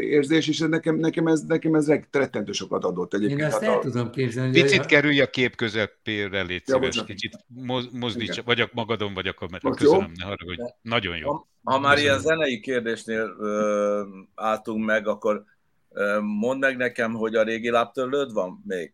[0.00, 3.40] érzés, és nekem, nekem, ez, nekem ez rettentő sokat adott egyébként.
[3.40, 4.60] Én ezt hát el tudom képzelni.
[4.60, 4.86] Picit a...
[4.86, 7.44] kerülj a kép közepére, légy szíves, ja, kicsit
[7.92, 9.72] mozdíts, vagy a magadon, vagy a kamerán.
[9.72, 10.60] Köszönöm, ne haragudj.
[10.82, 11.32] Nagyon jó.
[11.32, 14.02] Ha, ha már ilyen zenei kérdésnél ö,
[14.34, 15.44] álltunk meg, akkor
[15.90, 18.92] ö, mondd meg nekem, hogy a régi lábtörlőd van még?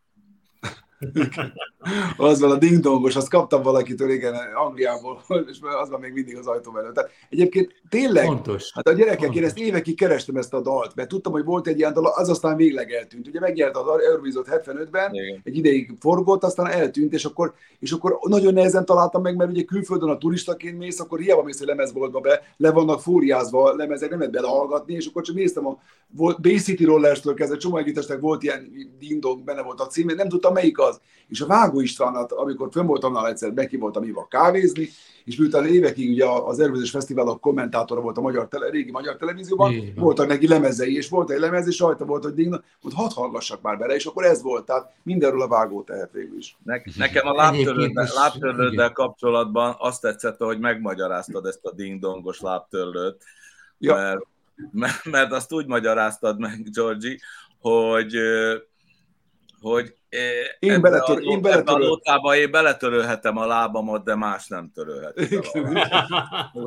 [2.17, 6.47] Az van a dingdongos, azt kaptam valakitől igen, Angliából, és az van még mindig az
[6.47, 6.95] ajtó előtt.
[6.95, 8.73] Tehát egyébként tényleg, Fontos.
[8.75, 9.37] hát a gyerekek, Fontos.
[9.37, 12.29] én ezt évekig kerestem ezt a dalt, mert tudtam, hogy volt egy ilyen dal, az
[12.29, 13.29] aztán végleg eltűnt.
[13.29, 15.41] Ugye megjelent az Eurovízot 75-ben, igen.
[15.45, 19.63] egy ideig forgott, aztán eltűnt, és akkor, és akkor nagyon nehezen találtam meg, mert ugye
[19.63, 24.19] külföldön a turistaként mész, akkor hiába mész egy lemezboltba be, le vannak fóriázva lemezek, nem
[24.19, 25.79] lehet belehallgatni, és akkor csak néztem a
[26.17, 27.81] volt, Bay City Rollerstől kezdve, csomó
[28.21, 30.94] volt ilyen ding benne volt a cím, nem tudtam melyik az.
[31.29, 34.89] És a Vágó Istvánat, amikor fönn voltam nála egyszer, neki voltam hívva kávézni,
[35.25, 39.73] és miután évekig ugye az Erőzés Fesztiválok kommentátora volt a magyar tele, régi magyar televízióban,
[39.73, 39.95] Igen.
[39.95, 43.63] voltak neki lemezei, és volt egy lemez, és rajta volt, hogy Digna, hogy hadd hallgassak
[43.63, 46.57] már bele, és akkor ez volt, tehát mindenről a vágó tehet végül is.
[46.65, 53.23] Ne, nekem a lábtörlőddel, lábtörlőddel kapcsolatban azt tetszett, hogy megmagyaráztad ezt a dingdongos lábtörlőt,
[53.79, 53.95] ja.
[53.95, 54.27] mert,
[54.73, 57.21] mert, mert azt úgy magyaráztad meg, Georgi,
[57.61, 58.17] hogy
[59.61, 59.95] hogy
[60.59, 61.83] én, beletör, a, én beletöröl.
[61.83, 65.39] a lótába én beletörölhetem a lábamat, de más nem törölheti.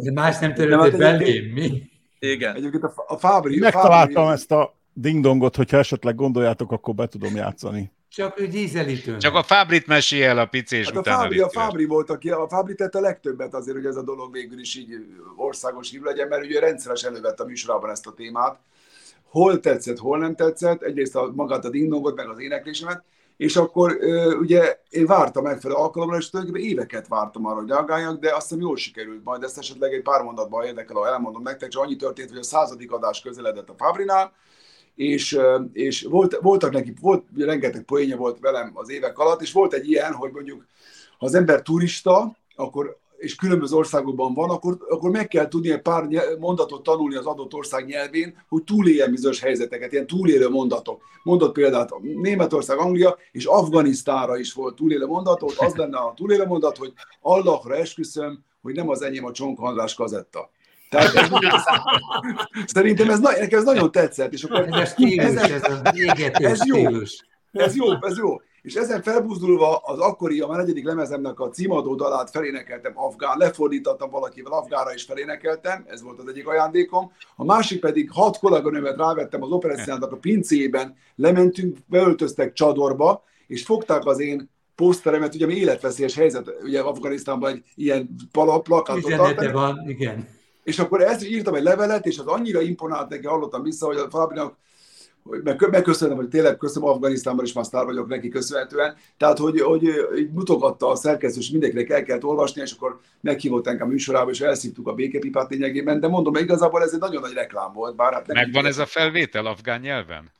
[0.03, 1.83] De más nem törölhet belém, mi?
[2.19, 2.55] Igen.
[2.55, 3.59] Egyébként a, a Fábri...
[3.59, 4.33] Megtaláltam Fábri...
[4.33, 7.91] ezt a dingdongot, hogyha esetleg gondoljátok, akkor be tudom játszani.
[8.09, 9.17] Csak ő dízelítő.
[9.17, 12.47] Csak a Fábrit mesél el a picés hát a Fábri, a Fábri volt, aki a
[12.49, 14.89] Fábri tette a legtöbbet azért, hogy ez a dolog végül is így
[15.35, 18.59] országos hív legyen, mert ugye rendszeresen elővette a műsorában ezt a témát.
[19.23, 23.03] Hol tetszett, hol nem tetszett, egyrészt a, magát a dingdongot, meg az éneklésemet,
[23.37, 23.97] és akkor
[24.39, 28.61] ugye én vártam megfelelő alkalomra, és tulajdonképpen éveket vártam arra, hogy reagáljak, de azt hiszem
[28.61, 29.23] jól sikerült.
[29.23, 32.43] Majd, ezt esetleg egy pár mondatban érdekel, ha elmondom nektek, csak annyi történt, hogy a
[32.43, 34.33] századik adás közeledett a Fabrinál,
[34.95, 35.39] és,
[35.73, 39.89] és volt, voltak neki, volt, rengeteg poénja volt velem az évek alatt, és volt egy
[39.89, 40.65] ilyen, hogy mondjuk,
[41.17, 45.81] ha az ember turista, akkor és különböző országokban van, akkor, akkor meg kell tudni egy
[45.81, 46.07] pár
[46.39, 51.01] mondatot tanulni az adott ország nyelvén, hogy túléljen bizonyos helyzeteket, ilyen túlélő mondatok.
[51.23, 56.77] Mondott példát Németország, Anglia, és Afganisztára is volt túlélő mondatot, az lenne a túlélő mondat,
[56.77, 60.49] hogy Allahra esküszöm, hogy nem az enyém a csonkhandlás kazetta.
[60.89, 61.29] Tehát ez,
[62.65, 65.63] szerintem ez, ez nagyon tetszett, és akkor ez, stílus, ez, ez,
[66.33, 66.85] ez jó,
[67.51, 72.29] ez jó, ez jó és ezen felbuzdulva az akkori, a negyedik lemezemnek a címadó dalát
[72.29, 77.11] felénekeltem afgán, lefordítottam valakivel afgára is felénekeltem, ez volt az egyik ajándékom.
[77.35, 84.05] A másik pedig hat kolléganőmet rávettem az operesszínának a pincében, lementünk, beöltöztek csadorba, és fogták
[84.05, 88.15] az én poszteremet, ugye ami életveszélyes helyzet, ugye Afganisztánban egy ilyen
[88.63, 89.51] plakátot tartani.
[89.51, 90.27] van, igen.
[90.63, 94.09] És akkor ezt írtam egy levelet, és az annyira imponált neki, hallottam vissza, hogy a
[94.09, 94.57] Fabinak
[95.71, 98.95] megköszönöm, hogy tényleg köszönöm Afganisztánban is már sztár vagyok neki köszönhetően.
[99.17, 103.67] Tehát, hogy, hogy hogy mutogatta a szerkesztő, és mindenkinek el kellett olvasni, és akkor meghívott
[103.67, 107.73] engem műsorába, és elszívtuk a békepipát lényegében, de mondom, igazából ez egy nagyon nagy reklám
[107.73, 107.95] volt.
[107.95, 110.31] Bár hát Megvan ez a felvétel afgán nyelven?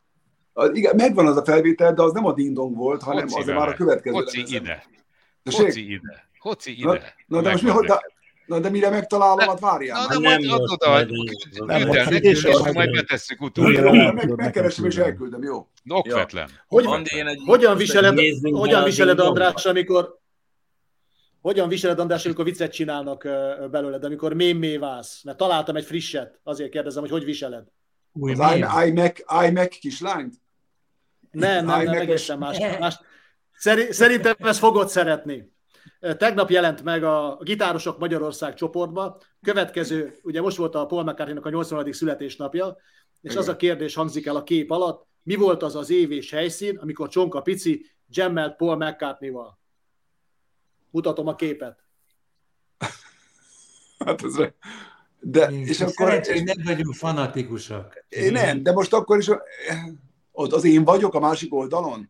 [0.73, 3.67] Igen, megvan az a felvétel, de az nem a ding-dong volt, hanem Hoci az már
[3.67, 4.15] a következő.
[4.15, 4.85] Hoci ide.
[5.43, 6.29] Hoci ide.
[6.39, 7.15] Hoci ide.
[7.27, 7.91] Na, na de most mi, hogy,
[8.47, 10.01] Na de mire megtalálom, hát várjál.
[10.01, 11.05] Na, de majd adod oda,
[12.07, 14.35] küld és majd betesszük utólag.
[14.35, 15.67] Megkeresem és elküldöm, jó?
[15.87, 16.49] Okvetlen.
[16.67, 16.85] Hogy,
[17.45, 20.19] hogyan viseled, hogyan viseled András, amikor
[21.41, 23.23] hogyan viseled, András, amikor viccet csinálnak
[23.71, 25.23] belőled, amikor mémé válsz?
[25.23, 27.63] Mert találtam egy frisset, azért kérdezem, hogy hogy viseled.
[28.13, 30.35] Új, az iMac, iMac kislányt?
[31.31, 32.57] Nem, nem, nem, egészen más.
[32.79, 32.99] más.
[33.89, 35.55] Szerintem ezt fogod szeretni.
[35.99, 39.21] Tegnap jelent meg a Gitárosok Magyarország csoportba.
[39.41, 41.91] Következő, ugye most volt a Paul mccartney a 80.
[41.91, 42.77] születésnapja,
[43.21, 43.37] és Igen.
[43.37, 46.77] az a kérdés hangzik el a kép alatt, mi volt az az év és helyszín,
[46.77, 49.59] amikor Csonka Pici jammelt Paul McCartney-val?
[50.89, 51.83] Mutatom a képet.
[54.05, 54.35] hát ez...
[55.19, 55.93] De, és, és akkor...
[56.07, 58.05] Szerencsé, nem vagyunk fanatikusak.
[58.09, 59.29] Én nem, de most akkor is
[60.37, 62.09] ott az én vagyok a másik oldalon?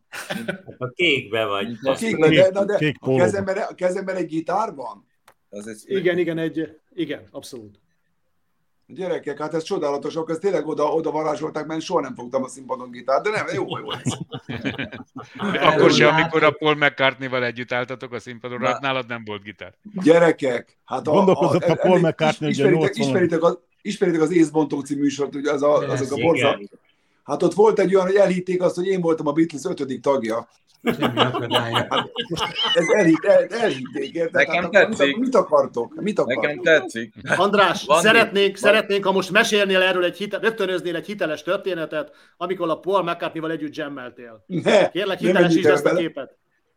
[0.78, 1.76] A kékbe vagy.
[1.82, 5.06] A kékbe, de, de, de kék a, kezemben, a kezemben egy gitár van?
[5.48, 5.82] Az egy...
[5.86, 7.80] Igen, igen, egy, igen, abszolút.
[8.86, 12.90] Gyerekek, hát ez csodálatos, ez tényleg oda, oda varázsolták, mert soha nem fogtam a színpadon
[12.90, 14.02] gitárt, de nem, jó volt.
[15.68, 18.78] Akkor sem, amikor a Paul McCartney-val együtt álltatok a színpadon, Na.
[18.80, 19.74] nálad nem volt gitár.
[20.02, 24.80] Gyerekek, hát a, Gondolkozott a, a, a Paul McCartney, ismeritek, ismeritek, az, ismeritek az Észbontó
[24.80, 26.60] című műsort, ugye az a, azok a borzal.
[27.28, 30.48] Hát ott volt egy olyan, hogy elhitték azt, hogy én voltam a Beatles ötödik tagja.
[30.82, 32.10] Hát,
[32.74, 34.32] ez elhitt, el, elhitték, érted?
[34.32, 35.16] Nekem hát, tetszik.
[35.16, 35.94] Mit, akartok?
[36.00, 36.42] Mit akartok?
[36.42, 37.14] Nekem tetszik.
[37.36, 38.70] András, van szeretnénk, van.
[38.70, 43.50] szeretnénk, ha most mesélnél erről egy hite, rögtönöznél egy hiteles történetet, amikor a Paul McCartney-val
[43.50, 44.44] együtt jammeltél.
[44.46, 46.36] Ne, Kérlek, is ezt a képet.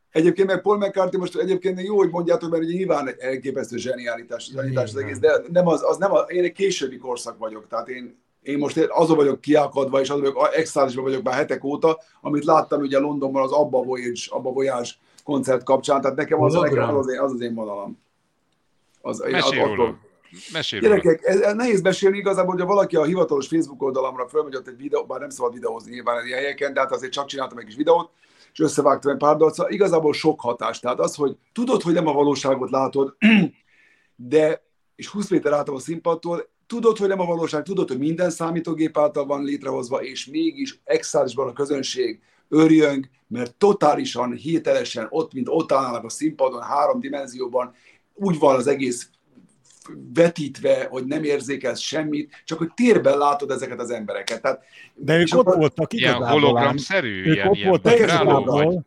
[0.09, 4.45] Egyébként meg Paul McCartney most egyébként jó, hogy mondjátok, mert ugye nyilván egy elképesztő zseniálitás,
[4.45, 7.87] zseniálitás az egész, de nem az, az nem az, én egy későbbi korszak vagyok, tehát
[7.87, 12.45] én én most azon vagyok kiakadva, és azon vagyok, extálisban vagyok már hetek óta, amit
[12.45, 14.89] láttam ugye Londonban az Abba Voyage, Abba Voyage
[15.23, 17.99] koncert kapcsán, tehát nekem az, nekem az, az, én, az az én vonalam.
[19.01, 19.97] Az, Mesélj az, róla.
[20.53, 24.67] Mesélj Gyerekek, ez, ez, nehéz beszélni igazából, hogyha valaki a hivatalos Facebook oldalamra fölmegy ott
[24.67, 27.65] egy videó, bár nem szabad videózni nyilván ilyen helyeken, de hát azért csak csináltam egy
[27.65, 28.09] kis videót,
[28.53, 30.79] és összevágtam egy pár dolgot, szóval igazából sok hatás.
[30.79, 33.15] Tehát az, hogy tudod, hogy nem a valóságot látod,
[34.15, 34.63] de
[34.95, 38.97] és 20 méter álltam a színpadtól, tudod, hogy nem a valóság, tudod, hogy minden számítógép
[38.97, 45.71] által van létrehozva, és mégis exálisban a közönség örjönk, mert totálisan, hételesen ott, mint ott
[45.71, 47.73] állnak a színpadon, három dimenzióban,
[48.13, 49.09] úgy van az egész
[50.13, 54.41] vetítve, hogy nem érzékelsz semmit, csak hogy térben látod ezeket az embereket.
[54.41, 54.63] Tehát,
[54.95, 56.27] De ők ott voltak igazából.
[56.27, 57.23] Ilyen hologramszerű?
[57.25, 58.85] Ők ilyen, ott voltak igazából.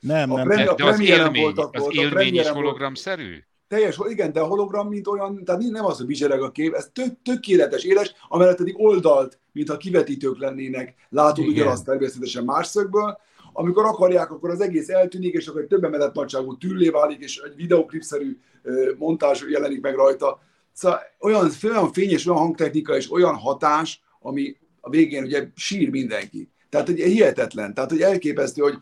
[0.00, 0.48] Nem, nem.
[0.48, 3.42] De, de az élmény, voltak, az élmény is hologramszerű?
[3.68, 6.90] Teljes, igen, de a hologram, mint olyan, tehát nem az, hogy bizsereg a kép, ez
[6.92, 13.18] tök, tökéletes, éles, amellett pedig oldalt, mintha kivetítők lennének, látod ugyanazt természetesen más szögből,
[13.52, 17.38] amikor akarják, akkor az egész eltűnik, és akkor egy több emelet nagyságú tüllé válik, és
[17.38, 18.38] egy videoklipszerű
[18.98, 20.40] montázs jelenik meg rajta.
[20.72, 26.48] Szóval olyan, olyan fényes, olyan hangtechnika és olyan hatás, ami a végén ugye sír mindenki.
[26.68, 27.74] Tehát, hogy hihetetlen.
[27.74, 28.78] Tehát, hogy elképesztő, hogy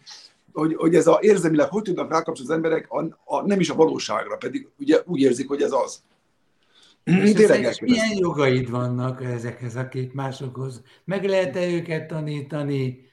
[0.52, 3.74] hogy, hogy ez a érzelmileg hogy tudnak rákapcsolni az emberek, a, a, nem is a
[3.74, 6.02] valóságra, pedig ugye úgy érzik, hogy ez az.
[7.04, 10.82] Tényleg milyen jogaid vannak ezekhez a két másokhoz?
[11.04, 13.10] Meg lehet-e őket tanítani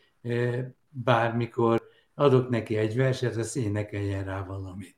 [0.89, 1.88] bármikor?
[2.15, 4.95] Adok neki egy verset, az énekeljen rá valamit.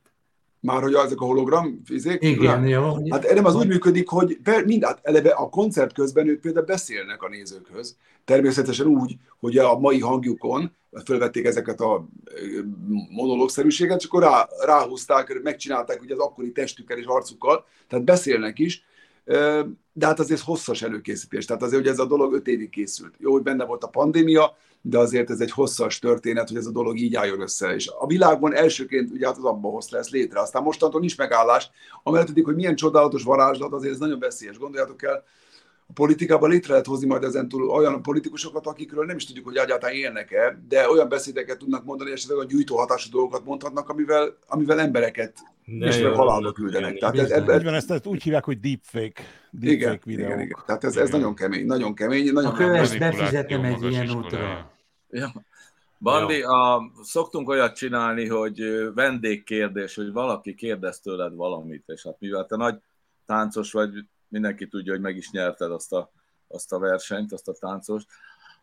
[0.59, 2.21] Már hogy ezek a hologram fizék?
[2.21, 3.09] Igen, jó.
[3.09, 7.23] Hát nem az úgy működik, hogy mind, hát eleve a koncert közben ők például beszélnek
[7.23, 7.97] a nézőkhöz.
[8.25, 10.75] Természetesen úgy, hogy a mai hangjukon
[11.05, 12.07] fölvették ezeket a
[13.09, 18.83] monológszerűséget, és akkor rá, ráhúzták, megcsinálták ugye az akkori testükkel és arcukkal, tehát beszélnek is,
[19.93, 23.13] de hát azért hosszas előkészítés, tehát azért, hogy ez a dolog öt évig készült.
[23.17, 26.71] Jó, hogy benne volt a pandémia, de azért ez egy hosszas történet, hogy ez a
[26.71, 27.73] dolog így álljon össze.
[27.73, 30.39] És a világban elsőként ugye hát az abba hozta ezt létre.
[30.39, 31.69] Aztán mostantól nincs megállás,
[32.03, 34.57] amellett hogy milyen csodálatos varázslat, azért ez nagyon veszélyes.
[34.57, 35.23] Gondoljátok el,
[35.91, 39.55] a politikában létre lehet hozni majd ezen túl olyan politikusokat, akikről nem is tudjuk, hogy
[39.55, 44.79] egyáltalán élnek-e, de olyan beszédeket tudnak mondani, esetleg a gyújtó hatású dolgokat mondhatnak, amivel, amivel
[44.79, 45.33] embereket
[45.65, 46.97] és meg halálba küldenek.
[46.97, 47.63] Tehát ez, ebben...
[47.63, 50.29] Van, ezt, ezt úgy hívják, hogy deepfake, deepfake igen, videók.
[50.29, 50.57] Igen, igen.
[50.65, 52.33] Tehát ez, ez nagyon kemény, nagyon kemény.
[52.33, 54.71] Nagyon a köves befizetem egy ilyen útra.
[55.09, 55.31] Ja.
[55.99, 58.63] Bandi, a, szoktunk olyat csinálni, hogy
[58.95, 62.75] vendégkérdés, hogy valaki kérdez tőled valamit, és hát mivel te nagy
[63.25, 66.11] táncos vagy, mindenki tudja, hogy meg is nyerted azt a,
[66.47, 68.07] azt a versenyt, azt a táncost.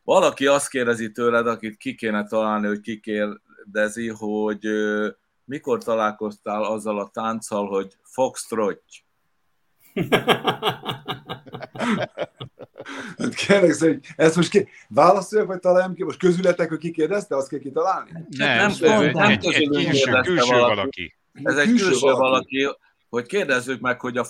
[0.03, 4.67] Valaki azt kérdezi tőled, akit ki kéne találni, hogy ki kérdezi, hogy
[5.45, 9.05] mikor találkoztál azzal a tánccal, hogy foxtrotty?
[13.19, 16.05] Hát kérlek hogy ezt most ki, válaszoljak, vagy találjam ki?
[16.05, 18.11] Most közületek, hogy ki kérdezte, azt kell kitalálni?
[18.13, 20.75] Nem, nem, nem, nem, nem egy, egy külső, külső valaki.
[20.75, 21.17] valaki.
[21.43, 22.21] Ez egy külső, külső valaki.
[22.21, 22.79] valaki,
[23.09, 24.25] hogy kérdezzük meg, hogy a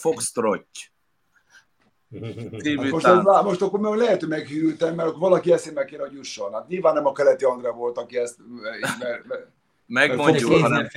[2.11, 6.53] foxtrotty most, az, most akkor lehet, hogy meghűltem, mert akkor valaki eszébe kéne, hogy jusson.
[6.53, 8.37] Hát nyilván nem a keleti Andrá volt, aki ezt...
[8.99, 9.47] Mert, mert,
[9.87, 10.89] Megmondjuk, ha nem,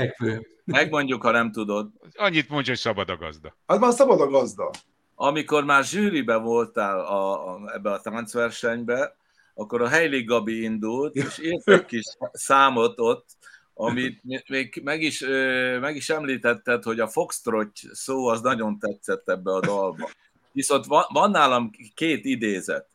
[0.66, 1.90] megmondjuk, ha nem tudod.
[2.14, 3.56] Annyit mondja, hogy szabad a gazda.
[3.66, 4.70] Az már szabad a gazda.
[5.16, 9.16] Amikor már zsűribe voltál a, a, ebbe a táncversenybe,
[9.54, 13.26] akkor a Heili Gabi indult, és írt egy kis számot ott,
[13.74, 15.20] amit még meg is,
[15.80, 20.10] meg is említetted, hogy a foxtrot szó az nagyon tetszett ebbe a dalba.
[20.52, 22.90] Viszont van, van nálam két idézet.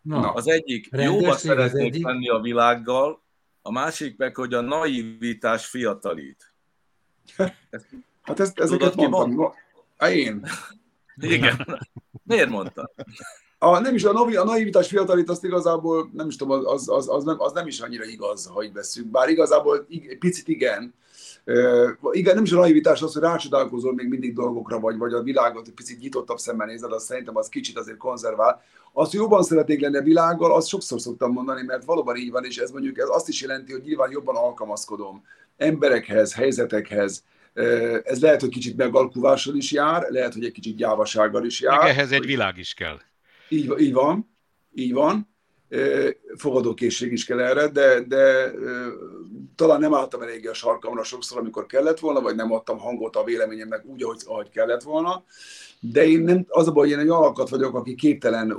[0.00, 2.04] Na, az egyik, jóba szeretnék egyik.
[2.04, 3.22] lenni a világgal,
[3.62, 6.52] a másik meg, hogy a naivitás fiatalít.
[8.22, 9.52] hát ezt, ezeket Tudod, mondtam.
[9.98, 10.46] Ki Én.
[11.20, 11.86] Igen.
[12.22, 12.90] Miért mondta?
[13.58, 17.08] A, nem is a, navi, a naivitás fiatalít, azt igazából nem is tudom, az, az,
[17.08, 19.06] az, nem, az nem is annyira igaz, ha így veszünk.
[19.06, 20.94] Bár igazából ig, picit igen.
[22.10, 25.66] Igen, nem is a naivitás az, hogy rácsodálkozol még mindig dolgokra, vagy, vagy a világot
[25.66, 28.62] egy picit nyitottabb szemmel nézed, az szerintem az kicsit azért konzervál.
[28.92, 32.44] Azt, hogy jobban szeretnék lenni a világgal, azt sokszor szoktam mondani, mert valóban így van,
[32.44, 35.22] és ez mondjuk ez azt is jelenti, hogy nyilván jobban alkalmazkodom
[35.56, 37.24] emberekhez, helyzetekhez,
[38.04, 41.78] ez lehet, hogy kicsit megalkuvással is jár, lehet, hogy egy kicsit gyávasággal is jár.
[41.78, 42.98] Meg ehhez egy világ is kell.
[43.48, 44.36] Így, így van,
[44.74, 45.35] így van.
[46.36, 48.52] Fogadókészség is kell erre, de, de
[49.56, 53.24] talán nem álltam eléggé a sarkamra sokszor, amikor kellett volna, vagy nem adtam hangot a
[53.24, 55.24] véleményemnek úgy, ahogy, ahogy kellett volna.
[55.80, 58.56] De én nem, az a baj, hogy én egy alkat vagyok, aki képtelen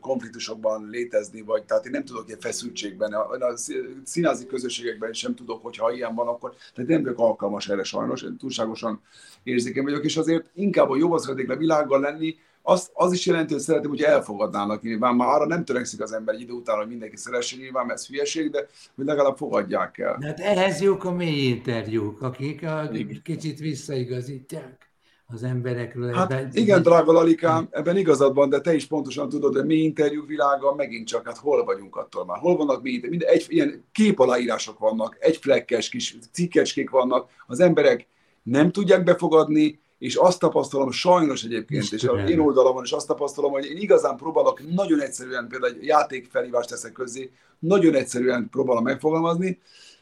[0.00, 3.56] konfliktusokban létezni, vagy tehát én nem tudok ilyen feszültségben, a, a
[4.04, 8.36] színházi közösségekben sem tudok, hogyha ilyen van, akkor tehát nem vagyok alkalmas erre sajnos, én
[8.36, 9.00] túlságosan
[9.42, 12.36] érzékeny vagyok, és azért inkább a jobb szeretnék a világgal lenni,
[12.68, 15.14] az, az is jelenti, hogy szeretném, hogy elfogadnának nyilván.
[15.14, 18.66] Már arra nem törekszik az ember idő után, hogy mindenki szeresse nyilván, ez hülyeség, de
[18.96, 20.18] hogy legalább fogadják el.
[20.20, 22.90] Hát ehhez jók a mély interjúk, akik a,
[23.22, 24.90] kicsit visszaigazítják
[25.26, 26.14] az emberekről.
[26.14, 29.74] Hát ebben, igen, drága Lalikám, ebben igazad van, de te is pontosan tudod, hogy mi
[29.74, 32.38] interjú világa megint csak, hát hol vagyunk attól már?
[32.38, 38.06] Hol vannak mi minden, egy, ilyen képaláírások vannak, egy flekkes kis cikkecskék vannak, az emberek
[38.42, 43.52] nem tudják befogadni, és azt tapasztalom sajnos egyébként, és az én oldalamon is azt tapasztalom,
[43.52, 49.58] hogy én igazán próbálok nagyon egyszerűen, például egy játékfelhívást teszek közé, nagyon egyszerűen próbálom megfogalmazni,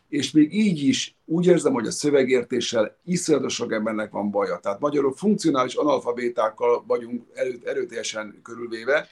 [0.08, 4.58] és még így is úgy érzem, hogy a szövegértéssel iszonyatos sok embernek van baja.
[4.62, 9.08] Tehát magyarul funkcionális analfabétákkal vagyunk erőt, erőteljesen körülvéve,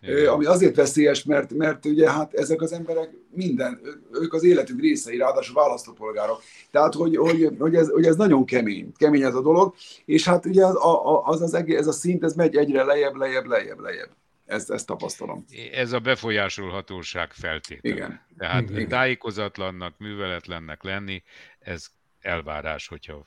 [0.00, 0.26] Igen.
[0.26, 3.80] ami azért veszélyes, mert, mert ugye hát ezek az emberek minden,
[4.12, 6.42] ők az életük részei, ráadásul választópolgárok.
[6.70, 9.74] Tehát, hogy, hogy, hogy, ez, hogy ez nagyon kemény, kemény ez a dolog,
[10.04, 10.76] és hát ugye az,
[11.24, 14.10] az, az egész, ez a szint, ez megy egyre lejjebb, lejjebb, lejjebb, lejjebb.
[14.46, 15.44] Ezt, ezt tapasztalom.
[15.72, 17.94] Ez a befolyásolhatóság feltétele.
[17.94, 18.20] Igen.
[18.38, 18.88] Tehát Igen.
[18.88, 21.22] tájékozatlannak, műveletlennek lenni,
[21.58, 21.86] ez
[22.20, 23.26] elvárás, hogyha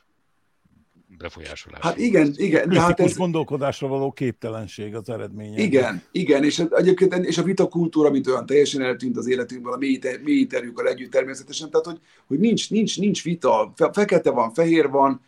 [1.17, 1.81] befolyásolás.
[1.81, 2.69] Hát igen, igen.
[2.69, 5.61] De hát ez gondolkodásra való képtelenség az eredménye.
[5.61, 9.99] Igen, igen, és egyébként és a vitakultúra, mint olyan teljesen eltűnt az életünkből, a mély
[10.23, 15.21] interjúkkal együtt természetesen, tehát hogy, hogy nincs, nincs, nincs vita, fekete van, fehér van,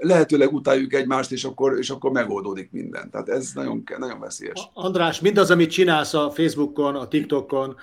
[0.00, 3.10] lehetőleg utáljuk egymást, és akkor, és akkor megoldódik minden.
[3.10, 4.68] Tehát ez nagyon, nagyon veszélyes.
[4.72, 7.76] András, mindaz, amit csinálsz a Facebookon, a TikTokon,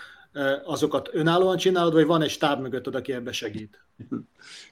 [0.66, 3.86] azokat önállóan csinálod, vagy van egy stáb mögötted, aki ebbe segít?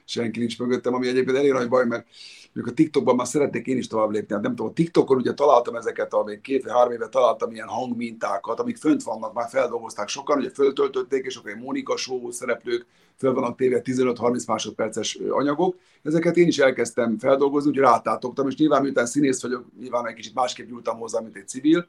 [0.04, 2.06] Senki nincs mögöttem, ami egyébként elég nagy baj, mert
[2.56, 4.34] mondjuk a TikTokban már szeretnék én is tovább lépni.
[4.34, 7.50] Hát nem tudom, a TikTokon ugye találtam ezeket, a még két vagy három éve találtam
[7.50, 12.30] ilyen hangmintákat, amik fönt vannak, már feldolgozták sokan, ugye föltöltötték, és akkor egy Monika Show
[12.30, 12.86] szereplők
[13.16, 15.76] föl vannak téve 15-30 másodperces anyagok.
[16.02, 20.34] Ezeket én is elkezdtem feldolgozni, úgyhogy rátátogtam, és nyilván miután színész vagyok, nyilván egy kicsit
[20.34, 21.88] másképp nyúltam hozzá, mint egy civil,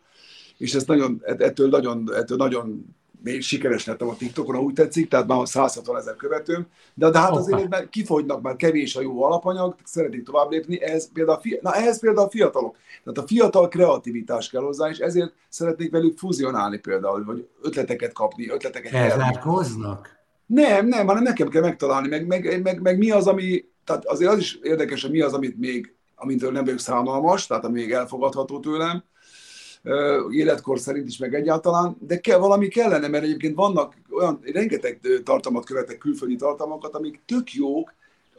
[0.57, 5.09] és ez nagyon, ettől nagyon, ettől nagyon még sikeres lettem a TikTokon, ha úgy tetszik,
[5.09, 9.23] tehát már 160 ezer követőm, de, de hát oh, azért kifogynak, már kevés a jó
[9.23, 12.75] alapanyag, szeretnék tovább lépni, ehhez például, na, ehhez például a fiatalok.
[13.03, 18.49] Tehát a fiatal kreativitás kell hozzá, és ezért szeretnék velük fuzionálni például, vagy ötleteket kapni,
[18.49, 20.15] ötleteket Elzárkoznak?
[20.45, 24.31] Nem, nem, hanem nekem kell megtalálni, meg, meg, meg, meg, mi az, ami, tehát azért
[24.31, 27.91] az is érdekes, hogy mi az, amit még, amintől nem vagyok szánalmas, tehát ami még
[27.91, 29.03] elfogadható tőlem,
[30.31, 35.65] életkor szerint is, meg egyáltalán, de kell, valami kellene, mert egyébként vannak olyan, rengeteg tartalmat
[35.65, 37.93] követek, külföldi tartalmakat, amik tök jók,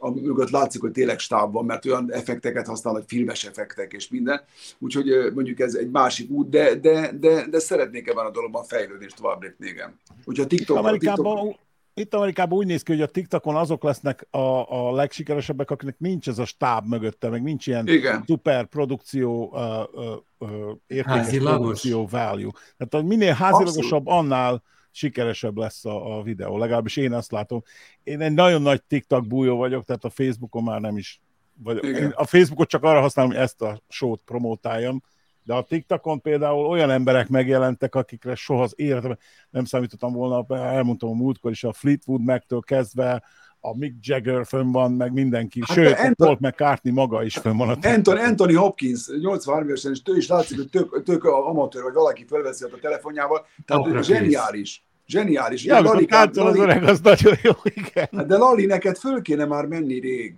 [0.07, 4.41] mögött látszik, hogy tényleg stáb van, mert olyan effekteket használnak, filmes effektek és minden.
[4.79, 9.05] Úgyhogy mondjuk ez egy másik út, de, de, de, de szeretnék ebben a dologban fejlődni
[9.05, 9.99] és tovább lépni, igen.
[10.25, 11.68] Úgyhogy a TikTok, Amerikában, TikTok...
[11.93, 16.27] Itt Amerikában úgy néz ki, hogy a TikTokon azok lesznek a, a legsikeresebbek, akinek nincs
[16.27, 18.23] ez a stáb mögötte, meg nincs ilyen Igen.
[18.27, 22.51] szuper produkció, uh, uh, uh, értékes produkció value.
[22.77, 26.57] Tehát minél házilagosabb, annál sikeresebb lesz a, a videó.
[26.57, 27.63] Legalábbis én azt látom.
[28.03, 31.21] Én egy nagyon nagy TikTok bújó vagyok, tehát a Facebookon már nem is
[31.63, 31.79] vagy
[32.13, 35.03] a Facebookot csak arra használom, hogy ezt a show-t promotáljam,
[35.49, 39.19] de a TikTokon például olyan emberek megjelentek, akikre soha az életemben
[39.49, 43.23] nem számítottam volna, elmondtam a múltkor is, a Fleetwood Mac-től kezdve
[43.59, 46.13] a Mick Jagger fönn van, meg mindenki, hát sőt, Anton...
[46.15, 47.69] Paul McCartney maga is fönn van.
[47.69, 51.93] A Anton, Anthony Hopkins, 83 évesen, és ő is látszik, hogy tök, tök amatőr, vagy
[51.93, 54.83] valaki felveszi a telefonjával, tehát oh, zseniális.
[55.05, 55.63] Zseniális.
[55.63, 58.07] Ja, Lali, táncol az öreg, az nagyon jó, igen.
[58.11, 60.35] Hát de Lali, neked föl kéne már menni rég.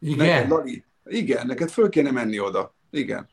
[0.00, 0.26] Igen?
[0.26, 2.75] Neked, Lali, igen, neked föl kéne menni oda.
[2.96, 3.28] Igen.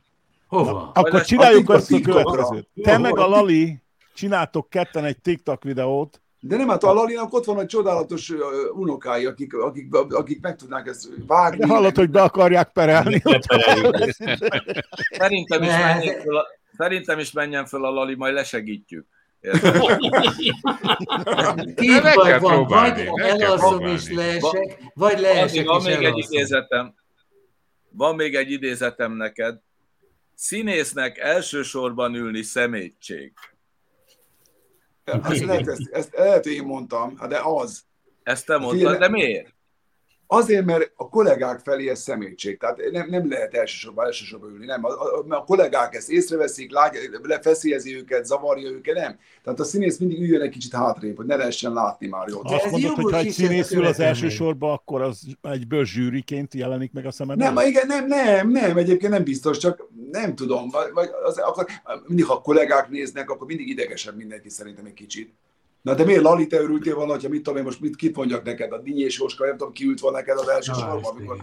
[0.47, 0.91] Hova?
[0.93, 2.67] Akkor csináljuk azt a következőt.
[2.83, 3.81] Te meg a Lali
[4.13, 8.33] csináltok ketten egy TikTok videót, de nem, hát a Lalinak ott van egy csodálatos
[8.73, 11.57] unokái, akik, akik, akik meg tudnák ezt vágni.
[11.57, 13.21] De hallod, hogy be akarják perelni.
[15.09, 16.45] Szerintem is, menjen föl a,
[16.77, 19.07] szerintem is menjen föl a Lali, majd lesegítjük.
[21.75, 26.93] Két vagy van, vagy elalszom és leesek, vagy leesek van, még egy idézetem.
[27.95, 29.59] Van még egy idézetem neked.
[30.35, 33.33] Színésznek elsősorban ülni szemétség.
[35.03, 37.83] Ezt lehet, ezt, ezt lehet, hogy én mondtam, de az.
[38.23, 39.53] Ezt te mondtad, de miért?
[40.35, 44.85] Azért, mert a kollégák felé ez szemétség, tehát nem, nem lehet elsősorban, elsősorban ülni, nem.
[44.85, 46.71] A, a, a kollégák ezt észreveszik,
[47.21, 49.19] lefeszélyezi őket, zavarja őket, nem.
[49.43, 52.41] Tehát a színész mindig üljön egy kicsit hátrébb, hogy ne lehessen látni már jól.
[52.43, 57.05] Azt mondod, hogy ha egy színész ül az elsősorban, akkor az egyből zsűriként jelenik meg
[57.05, 57.37] a szemed?
[57.37, 61.65] Nem, igen, nem, nem, nem, egyébként nem biztos, csak nem tudom, vagy, vagy az, akkor,
[62.07, 65.33] mindig ha a kollégák néznek, akkor mindig idegesebb mindenki szerintem egy kicsit.
[65.83, 68.43] Na de miért Lali, te örültél volna, hogyha mit tudom én most mit, kit mondjak
[68.43, 71.37] neked, a Dinyés Jóska, nem tudom, ki ült volna neked az első Na, sorban, amikor,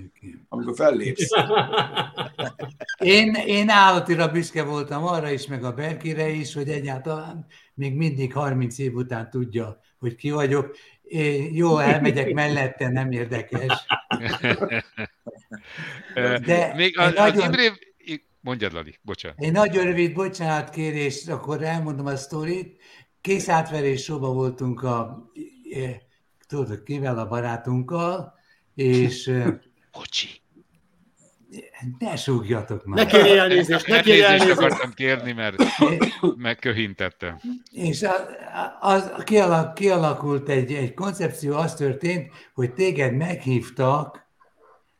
[0.49, 1.29] amikor fellépsz.
[2.99, 8.33] én, én állatira büszke voltam arra is, meg a Berkire is, hogy egyáltalán még mindig
[8.33, 10.77] 30 év után tudja, hogy ki vagyok.
[11.03, 13.87] Én jó, elmegyek mellette, nem érdekes.
[16.45, 17.45] De még a, nagyon...
[17.45, 17.71] Imré...
[18.41, 19.39] Mondjad, Lali, bocsánat.
[19.41, 22.80] Egy nagyon rövid bocsánat kérés, akkor elmondom a sztorit
[23.21, 25.31] kész átverés showba voltunk a,
[25.73, 26.03] e,
[26.47, 28.35] tudod, kivel a barátunkkal,
[28.75, 29.27] és...
[29.27, 29.61] E,
[29.93, 30.29] Bocsi.
[31.99, 33.05] Ne súgjatok már.
[33.05, 34.59] Ne kérj elnézést, ne kérj elnézést.
[34.59, 35.57] akartam kérni, mert
[36.37, 37.41] megköhintettem.
[37.71, 38.23] És az,
[38.81, 44.27] az kialak, kialakult egy, egy koncepció, az történt, hogy téged meghívtak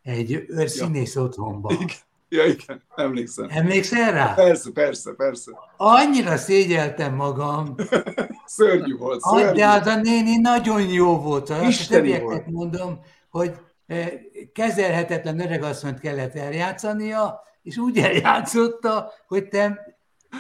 [0.03, 1.23] egy őrszínész ja.
[1.23, 1.73] otthonba.
[1.73, 1.89] Igen.
[2.33, 3.47] Ja, igen, emlékszem.
[3.51, 4.35] Emlékszel rá?
[4.35, 5.51] Persze, persze, persze.
[5.77, 7.75] Annyira szégyeltem magam.
[8.47, 9.59] szörnyű volt, szörnyű.
[9.59, 11.53] De az a néni nagyon jó volt.
[11.69, 12.47] Isteni volt.
[12.47, 13.01] mondom,
[13.31, 13.55] hogy
[13.87, 14.11] eh,
[14.53, 19.97] kezelhetetlen öregasszonyt kellett eljátszania, és úgy eljátszotta, hogy te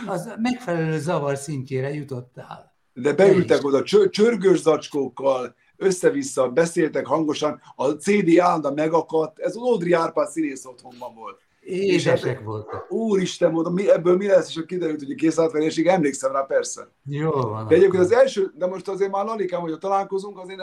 [0.06, 2.74] az megfelelő zavar szintjére jutottál.
[2.92, 9.92] De beültek oda csörgős zacskókkal, össze-vissza, beszéltek hangosan, a CD állandóan megakadt, ez az Audrey
[9.92, 11.40] Árpád színész otthonban volt.
[11.70, 12.92] Édesek hát, voltak.
[12.92, 16.88] Úristen, mondom, mi, ebből mi lesz, és akkor kiderült, hogy a készátverésig emlékszem rá, persze.
[17.04, 17.66] Jó van.
[17.66, 20.58] De egyébként az első, de most azért már Lalikám, hogy találkozunk, azért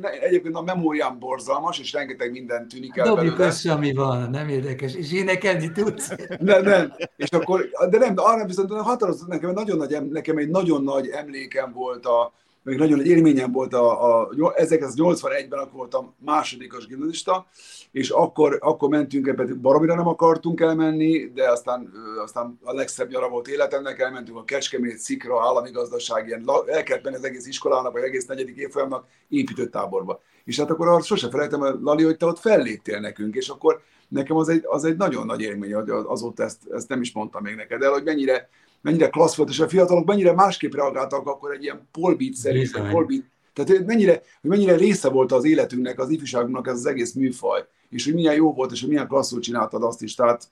[0.00, 4.48] ne, egyébként a memóriám borzalmas, és rengeteg minden tűnik el Dobjuk össze, ami van, nem
[4.48, 6.14] érdekes, és énekelni tudsz.
[6.38, 10.48] Nem, nem, és akkor, de nem, de arra viszont határozott, nekem, nagyon nagy, nekem egy
[10.48, 12.32] nagyon nagy emlékem volt a,
[12.66, 17.46] még nagyon egy élményem volt a, a 1981-ben, akkor voltam másodikos gimnazista,
[17.90, 21.92] és akkor, akkor mentünk, pedig baromira nem akartunk elmenni, de aztán,
[22.22, 27.04] aztán a legszebb nyara volt életemnek, elmentünk a Kecskemét, Szikra, állami gazdaság, ilyen el kellett
[27.04, 30.20] menni az egész iskolának, vagy egész negyedik évfolyamnak épített táborba.
[30.44, 34.48] És hát akkor sose felejtem, Lali, hogy te ott felléptél nekünk, és akkor nekem az
[34.48, 37.82] egy, az egy nagyon nagy élmény, hogy azóta ezt, ezt nem is mondtam még neked
[37.82, 38.48] el, hogy mennyire,
[38.80, 43.86] mennyire klassz volt, és a fiatalok mennyire másképp reagáltak akkor egy ilyen polbeat-szerű, polbeat, tehát
[43.86, 48.14] mennyire, hogy mennyire része volt az életünknek, az ifjúságunknak ez az egész műfaj, és hogy
[48.14, 50.14] milyen jó volt, és hogy milyen klasszul csináltad azt is.
[50.14, 50.48] Tehát,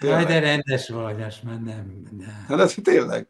[0.00, 2.02] Jaj, de rendes vagy, már nem.
[2.18, 2.44] nem.
[2.48, 3.28] Hát ez tényleg.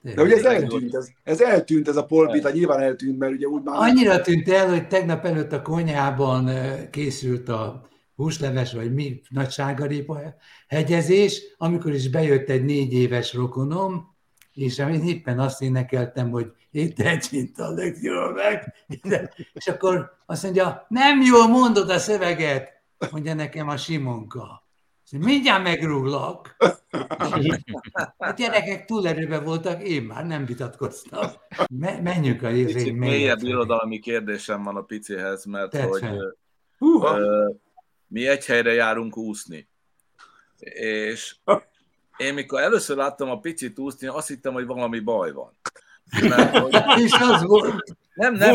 [0.00, 3.62] De ugye ez eltűnt, ez, ez eltűnt, ez a polbita, nyilván eltűnt, mert ugye úgy
[3.62, 3.74] már...
[3.78, 6.50] Annyira tűnt el, hogy tegnap előtt a konyhában
[6.90, 10.20] készült a húsleves, vagy mi, nagy sárgarépa
[10.68, 14.14] hegyezés, amikor is bejött egy négy éves rokonom,
[14.52, 18.74] és én éppen azt énekeltem, hogy ételcsint a legjobb meg,
[19.52, 24.62] és akkor azt mondja, nem jól mondod a szöveget, mondja nekem a Simonka.
[25.18, 26.56] Mindjárt megrúglak.
[28.18, 31.26] A gyerekek túlerőbe voltak, én már nem vitatkoztam.
[32.02, 36.10] menjünk a Picit mélyebb irodalmi kérdésem van a picihez, mert Tetszett.
[36.78, 37.54] hogy uh,
[38.12, 39.68] mi egy helyre járunk úszni.
[40.58, 41.36] És
[42.16, 45.56] én mikor először láttam a picit úszni, azt hittem, hogy valami baj van.
[46.20, 46.74] Mert, hogy...
[47.02, 47.96] És az volt.
[48.14, 48.54] Nem, nem.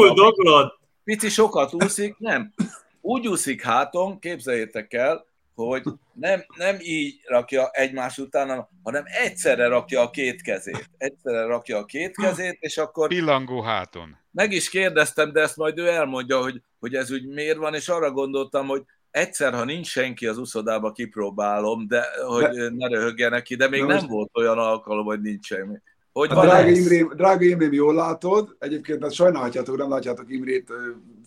[1.03, 2.53] Pici sokat úszik, nem.
[3.01, 5.83] Úgy úszik háton, képzeljétek el, hogy
[6.13, 10.89] nem, nem így rakja egymás után, hanem egyszerre rakja a két kezét.
[10.97, 13.07] Egyszerre rakja a két kezét, és akkor...
[13.07, 14.17] Pillangó háton.
[14.31, 17.89] Meg is kérdeztem, de ezt majd ő elmondja, hogy, hogy ez úgy miért van, és
[17.89, 18.83] arra gondoltam, hogy
[19.17, 22.69] egyszer, ha nincs senki az uszodába, kipróbálom, de hogy de...
[22.69, 24.07] ne röhögjenek ki, de még de nem most...
[24.09, 25.75] volt olyan alkalom, hogy nincs semmi.
[26.13, 28.55] Hogy hát drága, Imrém, drága Imrém, jól látod.
[28.59, 30.71] Egyébként hát sajnálhatjátok, nem látjátok Imrét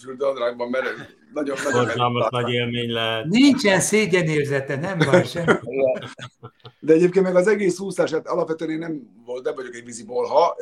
[0.00, 0.86] fürdőadrágban, mert
[1.34, 1.56] nagyon
[1.96, 3.24] nagyon nagy élmény lehet.
[3.24, 5.60] Nincsen szégyenérzete, nem van sem.
[6.80, 10.56] De egyébként meg az egész úszás, hát alapvetően én nem volt, nem vagyok egy vízibolha.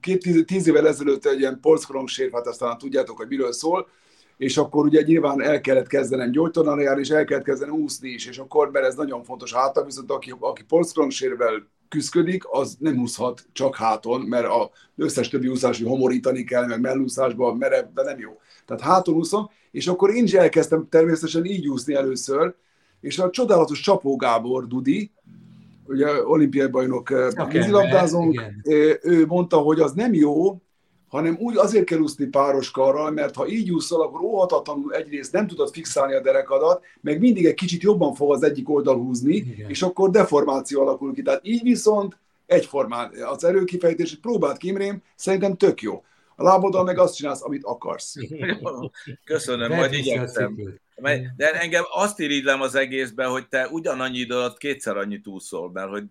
[0.00, 3.88] Két tíz, tíz évvel ezelőtt egy ilyen polckorongsér, hát aztán tudjátok, hogy miről szól,
[4.36, 8.26] és akkor ugye nyilván el kellett kezdenem gyógytornára járni, és el kellett kezdenem úszni is,
[8.26, 13.46] és akkor, mert ez nagyon fontos hátra, viszont aki, aki polckorongssérvel küzdik, az nem úszhat
[13.52, 18.18] csak háton, mert az összes többi úszás, hogy homorítani kell, meg mellúszásban merev, de nem
[18.18, 18.38] jó.
[18.66, 22.54] Tehát háton úszom, és akkor én is elkezdtem természetesen így úszni először,
[23.00, 25.10] és a csodálatos Csapó Gábor Dudi,
[25.86, 30.60] ugye olimpiai bajnok eh, vízilabdázónk, eh, ő mondta, hogy az nem jó,
[31.08, 35.46] hanem úgy azért kell úszni páros karral, mert ha így úszol, akkor óhatatlanul egyrészt nem
[35.46, 39.70] tudod fixálni a derekadat, meg mindig egy kicsit jobban fog az egyik oldal húzni, Igen.
[39.70, 41.22] és akkor deformáció alakul ki.
[41.22, 46.04] Tehát így viszont egyformán az erőkifejtés, próbált Kimrém, szerintem tök jó.
[46.36, 48.14] A láboddal meg azt csinálsz, amit akarsz.
[49.24, 50.78] Köszönöm, majd igyekszem.
[51.36, 55.88] De engem azt irigylem az egészben, hogy te ugyanannyi idő alatt kétszer annyit úszol, mert
[55.88, 56.04] hogy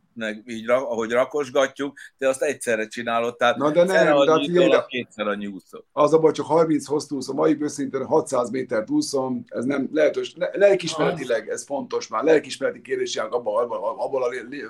[0.46, 5.28] így, ahogy rakosgatjuk, te azt egyszerre csinálod, tehát Na de nem, de idő alatt kétszer
[5.28, 5.86] annyi úszol.
[5.92, 10.36] Az a baj, csak 30 hosszú úszom, mai őszintén 600 métert úszom, ez nem lehetős,
[10.52, 14.22] lelkismeretileg ez fontos már, lelkismereti kérdések abban, abban, abban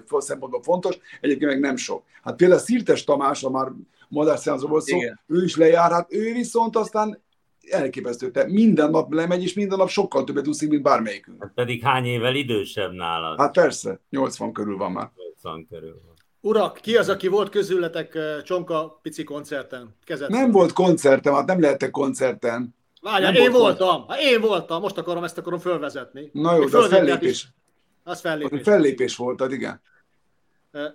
[0.08, 2.04] a szempontból fontos, egyébként meg nem sok.
[2.24, 3.68] Hát például Szirtes Tamás, a már
[4.10, 5.20] madárszánzó volt szó, Igen.
[5.28, 7.24] ő is lejár, hát ő viszont aztán
[7.70, 8.32] elképesztő.
[8.32, 11.44] Te minden nap lemegy, és minden nap sokkal többet úszik, mint bármelyikünk.
[11.44, 13.40] Hát pedig hány évvel idősebb nálad?
[13.40, 15.12] Hát persze, 80 körül van már.
[15.16, 16.14] 80 körül van.
[16.42, 19.96] Urak, ki az, aki volt közületek Csonka pici koncerten?
[20.04, 22.76] Kezet nem volt koncertem, hát nem lehettek koncerten.
[23.02, 26.30] Várjál, én volt voltam, hát én voltam, most akarom ezt akarom fölvezetni.
[26.34, 27.30] Na jó, de az fellépés.
[27.30, 27.48] Is.
[28.04, 28.60] Az fellépés.
[28.60, 29.82] Az fellépés volt, hát igen.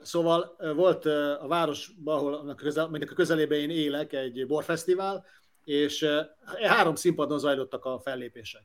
[0.02, 1.06] Szóval volt
[1.40, 5.24] a városban, ahol a közelében én élek, egy borfesztivál,
[5.70, 6.06] és
[6.62, 8.62] három színpadon zajlottak a fellépések.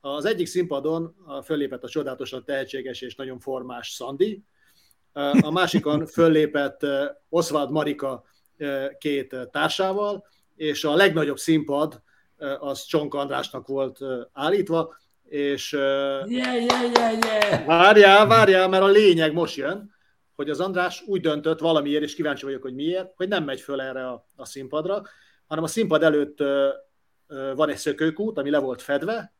[0.00, 4.44] Az egyik színpadon föllépett a csodálatosan tehetséges és nagyon formás Szandi,
[5.40, 6.80] a másikon föllépett
[7.28, 8.24] Oswald Marika
[8.98, 10.26] két társával,
[10.56, 12.02] és a legnagyobb színpad
[12.58, 13.98] az Csonk Andrásnak volt
[14.32, 17.66] állítva, és yeah, yeah, yeah, yeah.
[17.66, 19.94] várjál, várjál, mert a lényeg most jön,
[20.34, 23.80] hogy az András úgy döntött valamiért, és kíváncsi vagyok, hogy miért, hogy nem megy föl
[23.80, 25.02] erre a, a színpadra,
[25.54, 26.38] hanem a színpad előtt
[27.54, 29.34] van egy szökőkút, ami le volt fedve,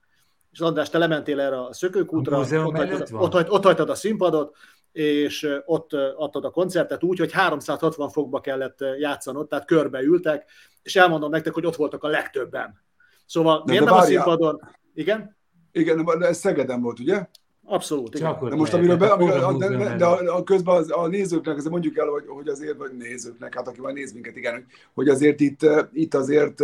[0.51, 4.57] és András, te lementél erre a szökőkútra, a ott, hagytad, ott, ott hagytad a színpadot,
[4.93, 10.51] és ott adtad a koncertet úgy, hogy 360 fokba kellett játszanod, tehát körbe ültek,
[10.83, 12.83] és elmondom nektek, hogy ott voltak a legtöbben.
[13.27, 14.21] Szóval de miért de nem várjál.
[14.21, 14.61] a színpadon?
[14.95, 15.37] Igen?
[15.73, 17.29] Igen, de ez Szegeden volt, ugye?
[17.67, 18.15] Abszolút.
[18.15, 18.37] Igen.
[18.49, 21.73] De most amiről be, amiről, de, de, de a, a közben az, a nézőknek, azért
[21.73, 25.41] mondjuk el, hogy, hogy azért, vagy nézőknek, hát aki majd néz minket, igen, hogy azért
[25.41, 25.61] itt,
[25.93, 26.59] itt azért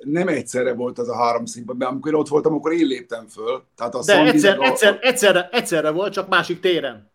[0.00, 3.26] nem egyszerre volt az a három színpad, mert amikor én ott voltam, akkor én léptem
[3.26, 3.62] föl.
[3.76, 4.64] Tehát a de egyszer, a...
[4.64, 7.14] egyszer, egyszerre, egyszerre volt, csak másik téren.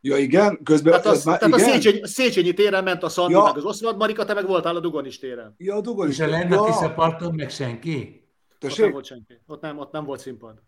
[0.00, 0.92] Ja igen, közben...
[0.92, 1.68] Tehát, az, már, tehát igen?
[1.68, 3.42] a Széchenyi, Széchenyi téren ment a Szandi, ja.
[3.42, 5.54] meg az Oszvad Marika, te meg voltál a Dugonis téren.
[5.58, 6.30] Ja, a Dugonis téren.
[6.30, 6.92] És a Lennart ja.
[6.94, 8.26] parton meg senki?
[8.64, 9.38] Ott nem volt senki.
[9.46, 10.62] Ott nem, ott nem volt színpad.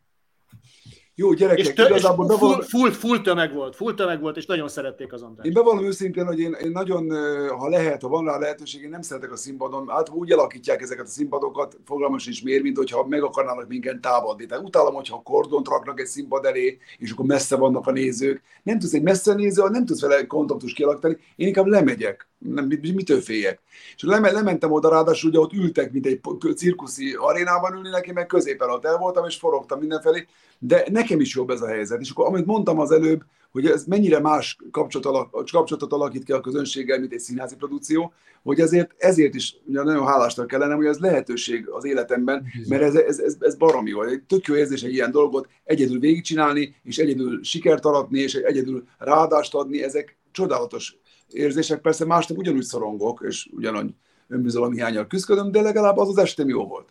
[1.16, 2.26] Jó, gyerekek, és tö- igazából...
[2.30, 5.46] És full, full, full, tömeg volt, full tömeg volt, és nagyon szerették az András.
[5.46, 7.10] Én bevallom őszintén, hogy én, én nagyon,
[7.58, 11.06] ha lehet, ha van rá lehetőség, én nem szeretek a színpadon, hát úgy alakítják ezeket
[11.06, 14.46] a színpadokat, fogalmas is miért, mint hogyha meg akarnának minket támadni.
[14.46, 18.42] Tehát utálom, hogyha kordont raknak egy színpad elé, és akkor messze vannak a nézők.
[18.62, 23.20] Nem tudsz egy messze néző, nem tudsz vele kontaktus kialakítani, én inkább lemegyek nem, mitől
[23.20, 23.60] féljek.
[23.96, 26.20] És leme, lementem oda, ráadásul ugye ott ültek, mint egy
[26.56, 30.26] cirkuszi arénában ülni neki, meg középen ott el voltam, és forogtam mindenfelé,
[30.58, 32.00] de nekem is jobb ez a helyzet.
[32.00, 36.98] És akkor, amit mondtam az előbb, hogy ez mennyire más kapcsolatot alakít ki a közönséggel,
[36.98, 41.68] mint egy színházi produkció, hogy ezért, ezért is ugye nagyon hálásnak kellene, hogy ez lehetőség
[41.68, 44.02] az életemben, mert ez, ez, ez, ez baromi jó.
[44.02, 48.84] Egy tök jó érzés egy ilyen dolgot egyedül végigcsinálni, és egyedül sikert aratni, és egyedül
[48.98, 50.96] ráadást adni, ezek csodálatos
[51.34, 53.94] érzések, persze másnak ugyanúgy szorongok, és ugyanúgy
[54.28, 56.88] önbizalom hiányal küzdködöm, de legalább az az estem jó volt.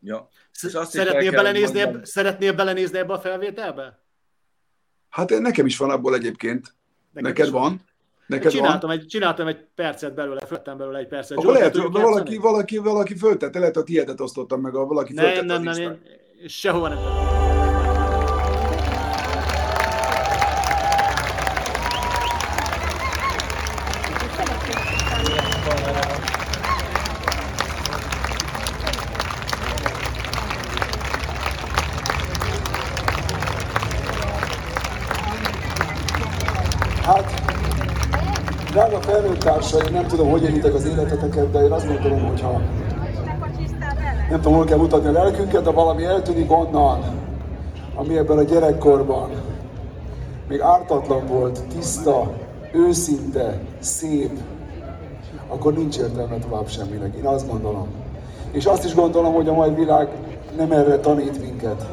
[0.00, 0.28] Ja.
[0.52, 3.98] Szeretnél belenézni, ebbe, szeretnél belenézni ebbe a felvételbe?
[5.08, 6.74] Hát nekem is van abból egyébként.
[7.12, 7.62] Nekem Neked van.
[7.62, 7.80] van.
[8.26, 8.98] Neked csináltam, van?
[8.98, 11.38] Egy, csináltam egy percet belőle, föltem belőle egy percet.
[11.38, 15.44] Akkor lehet, hogy valaki, valaki, valaki föltette, lehet, hogy tiédet osztottam meg, a valaki nem,
[15.44, 15.98] nem, nem, én
[16.48, 17.41] sehova nem tettem.
[38.70, 42.60] Drága felnőtt társaim, nem tudom, hogy élitek az életeteket, de én azt gondolom, hogy ha
[44.30, 47.00] nem tudom, hol kell mutatni a lelkünket, de valami eltűnik onnan,
[47.94, 49.30] ami ebben a gyerekkorban
[50.48, 52.32] még ártatlan volt, tiszta,
[52.72, 54.30] őszinte, szép,
[55.48, 57.14] akkor nincs értelme tovább semminek.
[57.16, 57.86] Én azt gondolom.
[58.50, 60.08] És azt is gondolom, hogy a mai világ
[60.56, 61.86] nem erre tanít minket.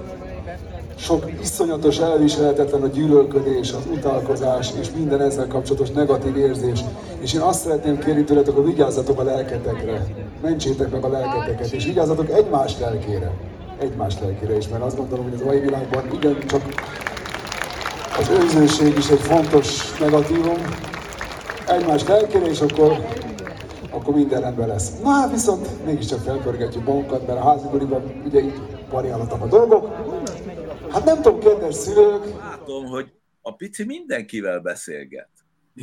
[0.99, 6.79] Sok iszonyatos elviselhetetlen a gyűlölködés, az utálkozás és minden ezzel kapcsolatos negatív érzés.
[7.19, 10.05] És én azt szeretném kérni tőletek, hogy vigyázzatok a lelketekre.
[10.41, 13.31] Mentsétek meg a lelketeket, és vigyázzatok egymás lelkére.
[13.79, 16.61] Egymás lelkére is, mert azt gondolom, hogy az mai világban igen csak
[18.19, 20.57] az önzőség is egy fontos negatívum.
[21.67, 22.97] Egymás lelkére, és akkor
[23.91, 24.91] akkor minden rendben lesz.
[25.03, 27.65] Na hát viszont mégiscsak felpörgetjük magunkat, mert a házi
[28.25, 29.87] ugye így variálhatak a dolgok.
[30.91, 32.37] Hát nem tudom, kedves szülők.
[32.37, 33.11] Látom, hogy
[33.41, 35.29] a pici mindenkivel beszélget.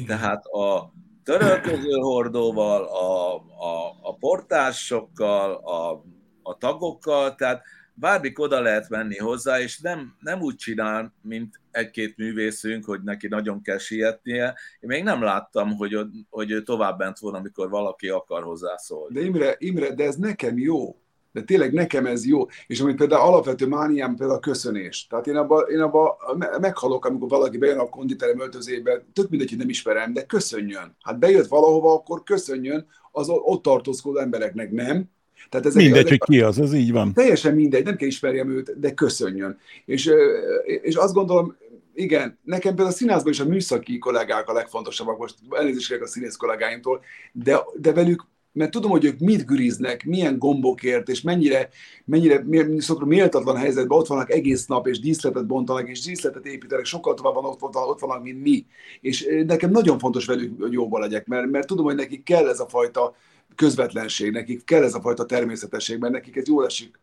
[0.07, 0.93] Tehát a
[1.25, 6.05] törölköző hordóval, a, a, a portásokkal, a,
[6.43, 7.63] a tagokkal, tehát
[7.95, 13.29] bármik oda lehet menni hozzá, és nem, nem úgy csinál, mint egy-két művészünk, hogy neki
[13.29, 14.47] nagyon kell sietnie.
[14.81, 15.99] Én még nem láttam, hogy,
[16.31, 19.15] hogy ő tovább bent volna, amikor valaki akar hozzászólni.
[19.15, 21.01] De Imre, Imre, de ez nekem jó.
[21.37, 22.47] De tényleg nekem ez jó.
[22.67, 25.07] És amit például alapvető mániám például a köszönés.
[25.07, 26.17] Tehát én abban én abba
[26.61, 30.97] meghalok, amikor valaki bejön a konditerem öltözébe, tök mindegy, hogy nem ismerem, de köszönjön.
[31.03, 35.05] Hát bejött valahova, akkor köszönjön az ott tartózkodó embereknek, nem?
[35.49, 37.13] Tehát ezek, mindegy, ezek, hogy ki az, ez így van.
[37.13, 39.59] Teljesen mindegy, nem kell ismerjem őt, de köszönjön.
[39.85, 40.11] És,
[40.83, 41.57] és azt gondolom,
[41.95, 46.37] igen, nekem például a színházban is a műszaki kollégák a legfontosabbak, most elnézést a színész
[46.37, 47.01] kollégáimtól,
[47.33, 48.27] de, de velük
[48.57, 51.69] mert tudom, hogy ők mit güriznek, milyen gombokért, és mennyire,
[52.05, 52.45] mennyire
[52.79, 57.35] szokra méltatlan helyzetben ott vannak egész nap, és díszletet bontanak, és díszletet építenek, sokkal tovább
[57.35, 58.67] van ott, ott, ott vannak, mint mi.
[59.01, 62.61] És nekem nagyon fontos velük, hogy jóban legyek, mert, mert tudom, hogy nekik kell ez
[62.61, 63.15] a fajta
[63.55, 66.99] közvetlenség, nekik kell ez a fajta természetesség, mert nekik ez jól esik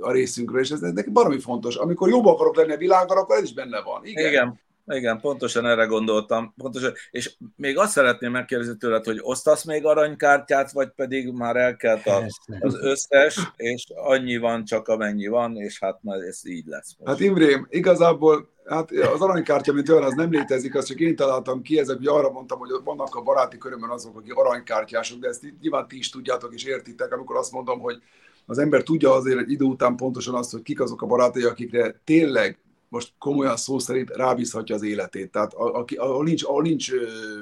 [0.00, 1.76] a részünkről, és ez nekik baromi fontos.
[1.76, 4.00] Amikor jobban akarok lenni a világgal, akkor ez is benne van.
[4.04, 4.28] Igen.
[4.28, 4.60] Igen.
[4.88, 6.54] Igen, pontosan erre gondoltam.
[6.56, 6.92] Pontosan.
[7.10, 12.24] És még azt szeretném megkérdezni tőled, hogy osztasz még aranykártyát, vagy pedig már elkelt a,
[12.60, 16.94] az összes, és annyi van csak amennyi van, és hát majd ez így lesz.
[16.98, 17.10] Most.
[17.10, 21.62] Hát Imrém, igazából hát az aranykártya, mint olyan, az nem létezik, azt csak én találtam
[21.62, 25.52] ki, ezek ugye arra mondtam, hogy vannak a baráti körömben azok, akik aranykártyások, de ezt
[25.60, 28.02] nyilván ti is tudjátok és értitek, amikor azt mondom, hogy
[28.46, 32.00] az ember tudja azért egy idő után pontosan azt, hogy kik azok a barátai, akikre
[32.04, 32.58] tényleg
[32.88, 35.30] most komolyan szó szerint rábízhatja az életét.
[35.30, 36.90] Tehát aki, ahol nincs, ahol nincs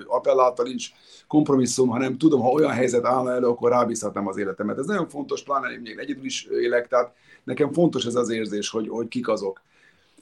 [0.06, 0.88] appelláta, nincs
[1.26, 4.78] kompromisszum, hanem tudom, ha olyan helyzet állna elő, akkor rábízhatnám az életemet.
[4.78, 8.88] Ez nagyon fontos, pláne én egyedül is élek, tehát nekem fontos ez az érzés, hogy,
[8.88, 9.62] hogy kik azok.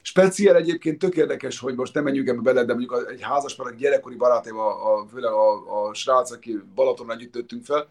[0.01, 3.75] Speciál egyébként tök érdekes, hogy most nem menjünk ebbe bele, de mondjuk egy házas egy
[3.75, 7.87] gyerekkori barátom, a, a, főleg a, a srác, aki Balaton együtt fel,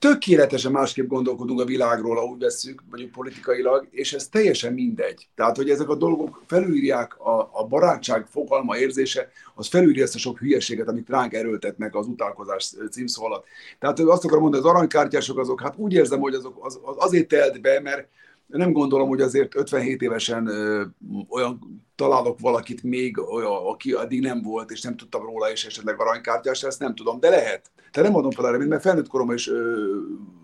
[0.00, 5.28] tökéletesen másképp gondolkodunk a világról, ahogy vesszük, mondjuk politikailag, és ez teljesen mindegy.
[5.34, 10.18] Tehát, hogy ezek a dolgok felülírják a, a barátság fogalma érzése, az felülírja ezt a
[10.18, 13.44] sok hülyeséget, amit ránk erőltetnek az utálkozás címszó alatt.
[13.78, 17.28] Tehát azt akarom mondani, az aranykártyások azok, hát úgy érzem, hogy azok az, az azért
[17.28, 18.08] telt be, mert
[18.50, 20.84] nem gondolom, hogy azért 57 évesen ö,
[21.28, 26.00] olyan találok valakit még, olyan, aki addig nem volt, és nem tudtam róla, és esetleg
[26.00, 27.70] aranykártyás, ezt nem tudom, de lehet.
[27.76, 29.96] Tehát nem mondom fel erre, mert felnőtt koromban is, ö,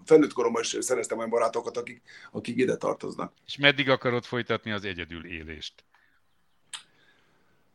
[0.04, 2.02] felnőtt koromban is szereztem olyan barátokat, akik,
[2.32, 3.32] akik ide tartoznak.
[3.46, 5.84] És meddig akarod folytatni az egyedül élést?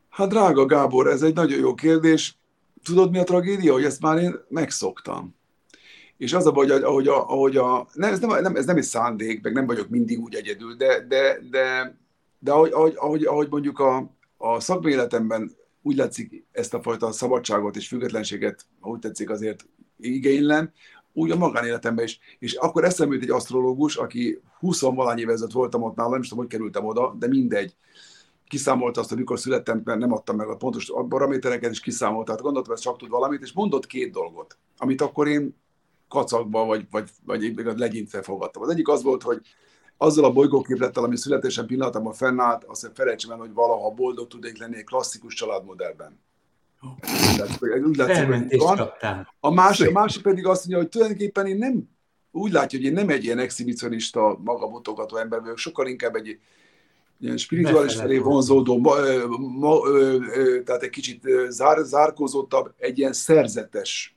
[0.09, 2.36] Hát drága Gábor, ez egy nagyon jó kérdés.
[2.84, 5.36] Tudod mi a tragédia, hogy ezt már én megszoktam.
[6.22, 8.78] És az a baj, hogy ahogy a, ahogy a nem, ez, nem, nem, ez nem
[8.78, 11.95] egy szándék, meg nem vagyok mindig úgy egyedül, de, de, de,
[12.39, 15.51] de ahogy, ahogy, ahogy, mondjuk a, a szakmai életemben
[15.82, 19.65] úgy látszik ezt a fajta szabadságot és függetlenséget, ahogy tetszik azért
[19.99, 20.72] igénylem,
[21.13, 22.19] úgy a magánéletemben is.
[22.39, 26.38] És akkor eszembe jut egy asztrológus, aki 20 valány évezet voltam ott nálam, nem tudom,
[26.38, 27.76] hogy kerültem oda, de mindegy.
[28.47, 32.26] Kiszámolta azt, hogy mikor születtem, mert nem adtam meg a pontos paramétereket, és kiszámolta.
[32.26, 35.59] Tehát gondoltam, hogy csak tud valamit, és mondott két dolgot, amit akkor én
[36.12, 38.62] kacagba, vagy, vagy, vagy legyintve fogadtam.
[38.62, 39.41] Az egyik az volt, hogy
[39.97, 44.78] azzal a bolygóképlettel, ami születésem pillanatában fennállt, azt felejtsem el, hogy valaha boldog tudnék lenni
[44.78, 46.20] egy klasszikus családmodellben.
[47.84, 48.91] úgy látszik, hogy van.
[49.39, 51.89] A másik, a másik pedig azt mondja, hogy tulajdonképpen én nem
[52.32, 56.39] úgy látja, hogy én nem egy ilyen exhibicionista, magabotogató ember vagyok, sokkal inkább egy
[57.20, 58.95] ilyen spirituális felé vonzódó, ma,
[59.38, 59.80] ma,
[60.66, 64.16] tehát egy kicsit zár, zárkózottabb, egy ilyen szerzetes,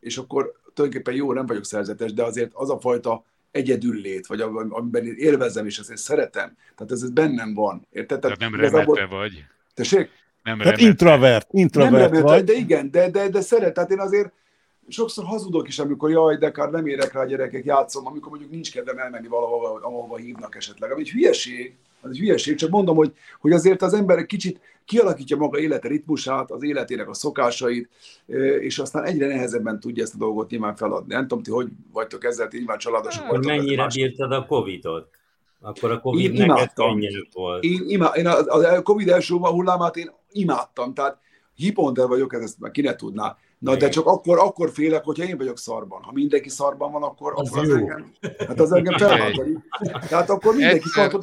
[0.00, 5.06] és akkor tulajdonképpen jó, nem vagyok szerzetes, de azért az a fajta egyedüllét, vagy amiben
[5.06, 6.56] én élvezem, és azért szeretem.
[6.76, 7.86] Tehát ez, ez bennem van.
[7.92, 8.20] Érted?
[8.20, 9.44] Tehát nem remete vagy.
[9.74, 10.10] Tessék?
[10.42, 12.44] Nem Tehát introvert, introvert nem vagy.
[12.44, 14.32] De igen, de, de, de szeret, tehát én azért
[14.88, 18.72] sokszor hazudok is, amikor jaj, de kár nem érek rá gyerekek, játszom, amikor mondjuk nincs
[18.72, 20.90] kedvem elmenni valahova, ahova hívnak esetleg.
[20.90, 24.60] Ami egy hülyeség, az egy hülyeség, csak mondom, hogy, hogy azért az ember egy kicsit
[24.90, 27.88] kialakítja maga élete ritmusát, az életének a szokásait,
[28.60, 31.14] és aztán egyre nehezebben tudja ezt a dolgot nyilván feladni.
[31.14, 33.44] Nem tudom, ti hogy vagytok ezzel, ti nyilván családosok vagytok.
[33.44, 35.08] Mennyire bírtad a Covid-ot?
[35.60, 36.70] Akkor a Covid én neked
[37.32, 37.64] volt.
[37.64, 38.38] Én, imá, én a,
[38.76, 41.18] a Covid első hullámát én imádtam, tehát
[41.54, 43.36] hiponter vagyok, ezt már ki ne tudná.
[43.60, 46.02] Na, de csak akkor, akkor félek, hogyha én vagyok szarban.
[46.02, 49.58] Ha mindenki szarban van, akkor az, akkor az engem, hát az engem felháborít.
[50.08, 51.20] Tehát akkor mindenki egyszer,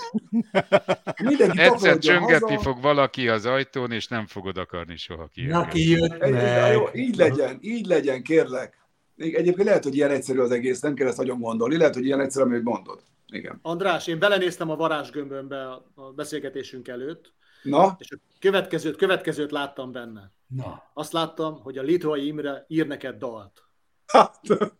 [1.24, 2.70] mindenki egyszer csöngetni haza.
[2.70, 5.46] fog valaki az ajtón, és nem fogod akarni soha ki.
[5.46, 6.90] Na, ki jött meg.
[6.94, 8.78] Így legyen, így legyen, kérlek.
[9.16, 11.78] Egyébként lehet, hogy ilyen egyszerű az egész, nem kell ezt nagyon gondolni.
[11.78, 13.00] Lehet, hogy ilyen egyszerű, amit mondod.
[13.28, 13.60] Igen.
[13.62, 17.34] András, én belenéztem a varázsgömbömbe a beszélgetésünk előtt,
[17.70, 17.96] Na?
[18.00, 20.32] és a következőt, következőt láttam benne.
[20.48, 20.84] Na.
[20.94, 23.64] Azt láttam, hogy a Litvai Imre ír neked dalt.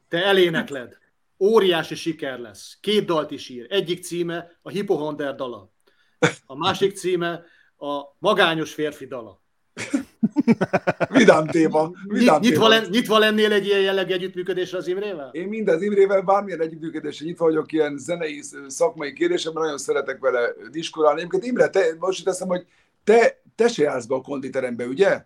[0.08, 0.98] Te elénekled.
[1.40, 2.78] Óriási siker lesz.
[2.82, 3.66] Két dalt is ír.
[3.70, 5.72] Egyik címe a Hipohonder dala.
[6.46, 7.44] A másik címe
[7.78, 9.42] a Magányos férfi dala.
[11.18, 11.92] Vidám téma.
[12.08, 12.68] Vidám nyitva, téma.
[12.68, 15.30] Len, nyitva lennél egy ilyen jellegű együttműködésre az Imrével?
[15.32, 21.20] Én minden Imrével bármilyen együttműködésre nyitva vagyok, ilyen zenei, szakmai kérdésemben nagyon szeretek vele diskurálni.
[21.20, 22.66] Egyébként Imre, te, most teszem, hogy
[23.04, 25.26] te, te se jársz be a konditerembe, ugye?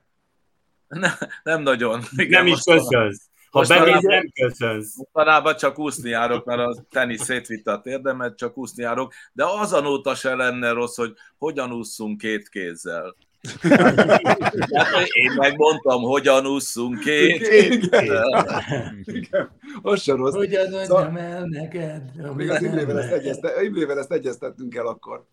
[0.87, 1.11] Ne,
[1.43, 2.01] nem nagyon.
[2.15, 3.29] Igen, nem is köszönsz.
[3.51, 4.95] Ha bemész, nem köszönsz.
[4.97, 10.15] Mostanában csak úszni járok, mert a tenisz szétvitte a térdemet, csak úszni járok, de azonóta
[10.15, 13.15] se lenne rossz, hogy hogyan ússzunk két kézzel.
[15.11, 17.49] Én megmondtam, hogyan ússzunk két.
[19.81, 20.33] Az sem rossz.
[20.33, 22.01] Hogyan adjam el neked?
[22.35, 25.25] Még az Imrével ezt, egyeztet, Imrével ezt egyeztettünk el akkor.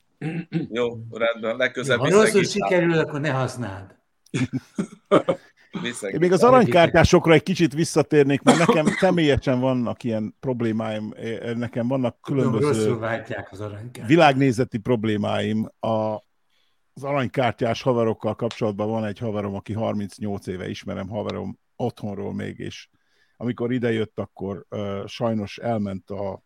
[0.71, 3.97] Jó, rendben, legközelebb Ha rosszul sikerül, akkor ne használd.
[5.83, 11.15] Én még az aranykártyásokra egy kicsit visszatérnék, mert nekem személyesen vannak ilyen problémáim,
[11.55, 12.99] nekem vannak különböző
[13.51, 13.69] az
[14.07, 15.71] világnézeti problémáim.
[15.81, 16.27] A,
[16.99, 22.89] az aranykártyás haverokkal kapcsolatban van egy haverom, aki 38 éve ismerem, haverom otthonról még, és
[23.37, 26.43] amikor idejött, akkor uh, sajnos elment a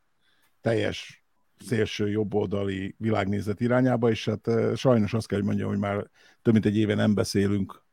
[0.61, 1.25] teljes
[1.59, 6.11] szélső jobboldali világnézet irányába, és hát uh, sajnos azt kell, hogy mondjam, hogy már
[6.43, 7.85] több mint egy éve nem beszélünk.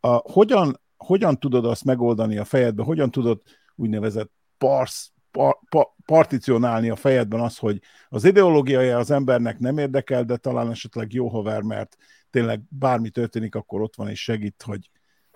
[0.00, 3.42] A, hogyan, hogyan tudod azt megoldani a fejedben, hogyan tudod
[3.74, 10.24] úgynevezett parsz, par, par, particionálni a fejedben az, hogy az ideológiája az embernek nem érdekel,
[10.24, 11.96] de talán esetleg jó haver, mert
[12.30, 14.90] tényleg bármi történik, akkor ott van és segít, hogy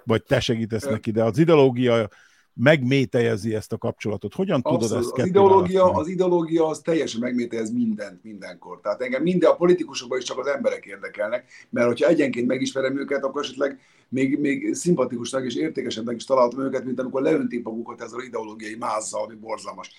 [0.05, 2.09] vagy te segítesz neki, de az ideológia
[2.55, 4.35] megmétejezi ezt a kapcsolatot.
[4.35, 4.81] Hogyan Abszolút.
[4.81, 8.81] tudod ezt az ideológia, az ideológia az teljesen megmétejez mindent mindenkor.
[8.81, 13.25] Tehát engem minden, a politikusokban is csak az emberek érdekelnek, mert hogyha egyenként megismerem őket,
[13.25, 18.19] akkor esetleg még, még szimpatikusnak és értékesebbnek is találtam őket, mint amikor leöntik magukat ezzel
[18.19, 19.91] az ideológiai mázzal, ami borzalmas.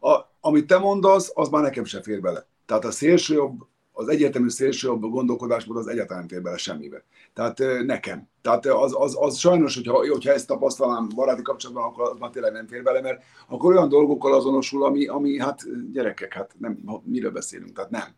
[0.00, 2.46] A, amit te mondasz, az már nekem se fér bele.
[2.66, 7.04] Tehát a szélsőjobb az egyértelmű szélsőjobb gondolkodásmód az egyáltalán fér bele semmibe.
[7.34, 8.28] Tehát nekem.
[8.42, 12.52] Tehát az, az, az sajnos, hogyha, hogyha ezt tapasztalám baráti kapcsolatban, akkor az már tényleg
[12.52, 15.62] nem fér bele, mert akkor olyan dolgokkal azonosul, ami, ami hát
[15.92, 18.14] gyerekek, hát nem, miről beszélünk, tehát nem.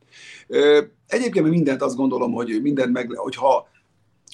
[1.06, 3.72] Egyébként mindent azt gondolom, hogy mindent meg, hogyha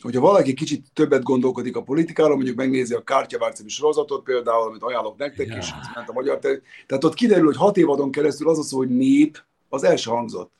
[0.00, 4.82] hogyha valaki kicsit többet gondolkodik a politikáról, mondjuk megnézi a Kártyavár című sorozatot például, amit
[4.82, 5.56] ajánlok nektek ja.
[5.56, 8.88] is, ment a magyar tehát ott kiderül, hogy hat évadon keresztül az a szó, hogy
[8.88, 10.52] nép, az első hangzott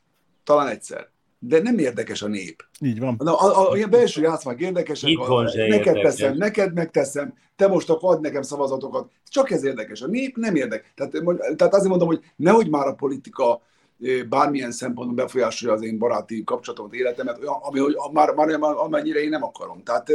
[0.44, 1.08] talán egyszer.
[1.38, 2.64] De nem érdekes a nép.
[2.80, 3.16] Így van.
[3.18, 5.10] Na, a, a, a belső játszmák érdekesek.
[5.16, 6.02] Neked érdekes.
[6.02, 9.10] teszem, neked megteszem, te most akkor adj nekem szavazatokat.
[9.28, 10.00] Csak ez érdekes.
[10.00, 10.92] A nép nem érdekes.
[10.94, 11.12] Tehát,
[11.56, 13.62] tehát azért mondom, hogy nehogy már a politika
[14.28, 19.44] bármilyen szempontból befolyásolja az én baráti kapcsolatomat, életemet, ami, hogy már, már, amennyire én nem
[19.44, 19.82] akarom.
[19.82, 20.12] Tehát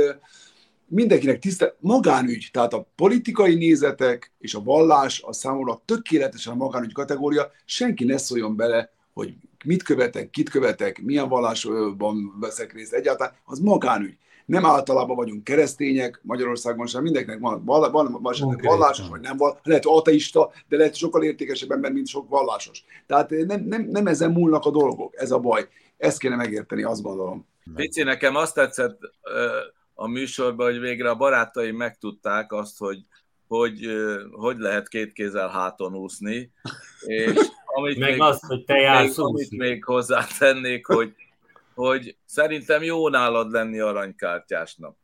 [0.87, 6.93] mindenkinek tisztel, magánügy, tehát a politikai nézetek és a vallás a számomra tökéletesen a magánügy
[6.93, 9.33] kategória, senki ne szóljon bele, hogy
[9.65, 14.17] mit követek, kit követek, milyen vallásban veszek részt egyáltalán, az magánügy.
[14.45, 18.67] Nem általában vagyunk keresztények, Magyarországon sem mindenkinek van, van, van, van okay.
[18.67, 22.83] vallásos, vagy nem van, lehet ateista, de lehet sokkal értékesebb ember, mint sok vallásos.
[23.07, 25.67] Tehát nem, nem, nem ezen múlnak a dolgok, ez a baj.
[25.97, 27.45] Ezt kéne megérteni, azt gondolom.
[27.75, 28.99] Pici, nekem azt tetszett
[29.93, 33.05] a műsorban, hogy végre a barátaim megtudták azt, hogy
[33.47, 33.87] hogy,
[34.31, 36.51] hogy lehet két kézzel háton úszni,
[37.05, 37.39] és
[37.75, 41.13] amit Meg még, azt, hogy te jársz még, amit még hozzátennék, hogy,
[41.73, 44.97] hogy szerintem jó nálad lenni aranykártyásnak.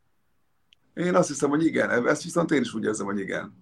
[0.93, 2.07] Én azt hiszem, hogy igen.
[2.07, 3.53] Ezt viszont én is úgy érzem, hogy igen.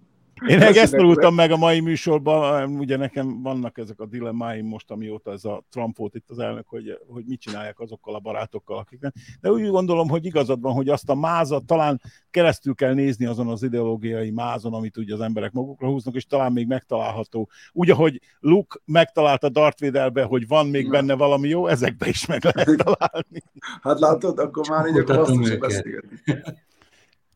[0.46, 5.32] Én ezt tanultam meg a mai műsorban, ugye nekem vannak ezek a dilemmáim most, amióta
[5.32, 9.14] ez a Trump volt itt az elnök, hogy, hogy mit csinálják azokkal a barátokkal, akiknek.
[9.40, 13.48] De úgy gondolom, hogy igazad van, hogy azt a mázat talán keresztül kell nézni azon
[13.48, 17.48] az ideológiai mázon, amit ugye az emberek magukra húznak, és talán még megtalálható.
[17.72, 20.90] Úgy, ahogy Luke megtalálta Darth Vaderbe, hogy van még Na.
[20.90, 23.42] benne valami jó, ezekbe is meg lehet találni.
[23.82, 26.20] Hát látod, akkor már így a beszélgetni.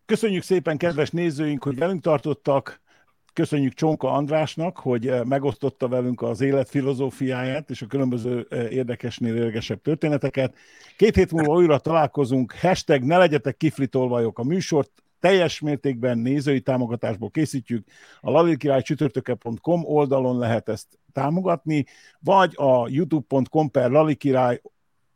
[0.07, 2.83] Köszönjük szépen, kedves nézőink, hogy velünk tartottak.
[3.35, 9.37] Köszönjük Csonka Andrásnak, hogy eh, megosztotta velünk az élet filozófiáját és a különböző eh, érdekesnél
[9.37, 10.55] érdekesebb történeteket.
[10.97, 12.53] Két hét múlva újra találkozunk.
[12.53, 14.39] Hashtag ne legyetek kiflitolvajok.
[14.39, 17.87] A műsort teljes mértékben nézői támogatásból készítjük.
[18.21, 21.87] A lalikirálycsütörtöke.com oldalon lehet ezt támogatni,
[22.21, 24.61] vagy a youtube.com per lalikirály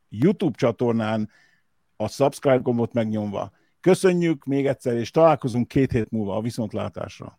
[0.09, 1.31] YouTube csatornán
[1.97, 3.51] a subscribe gombot megnyomva.
[3.81, 7.39] Köszönjük még egyszer, és találkozunk két hét múlva a viszontlátásra.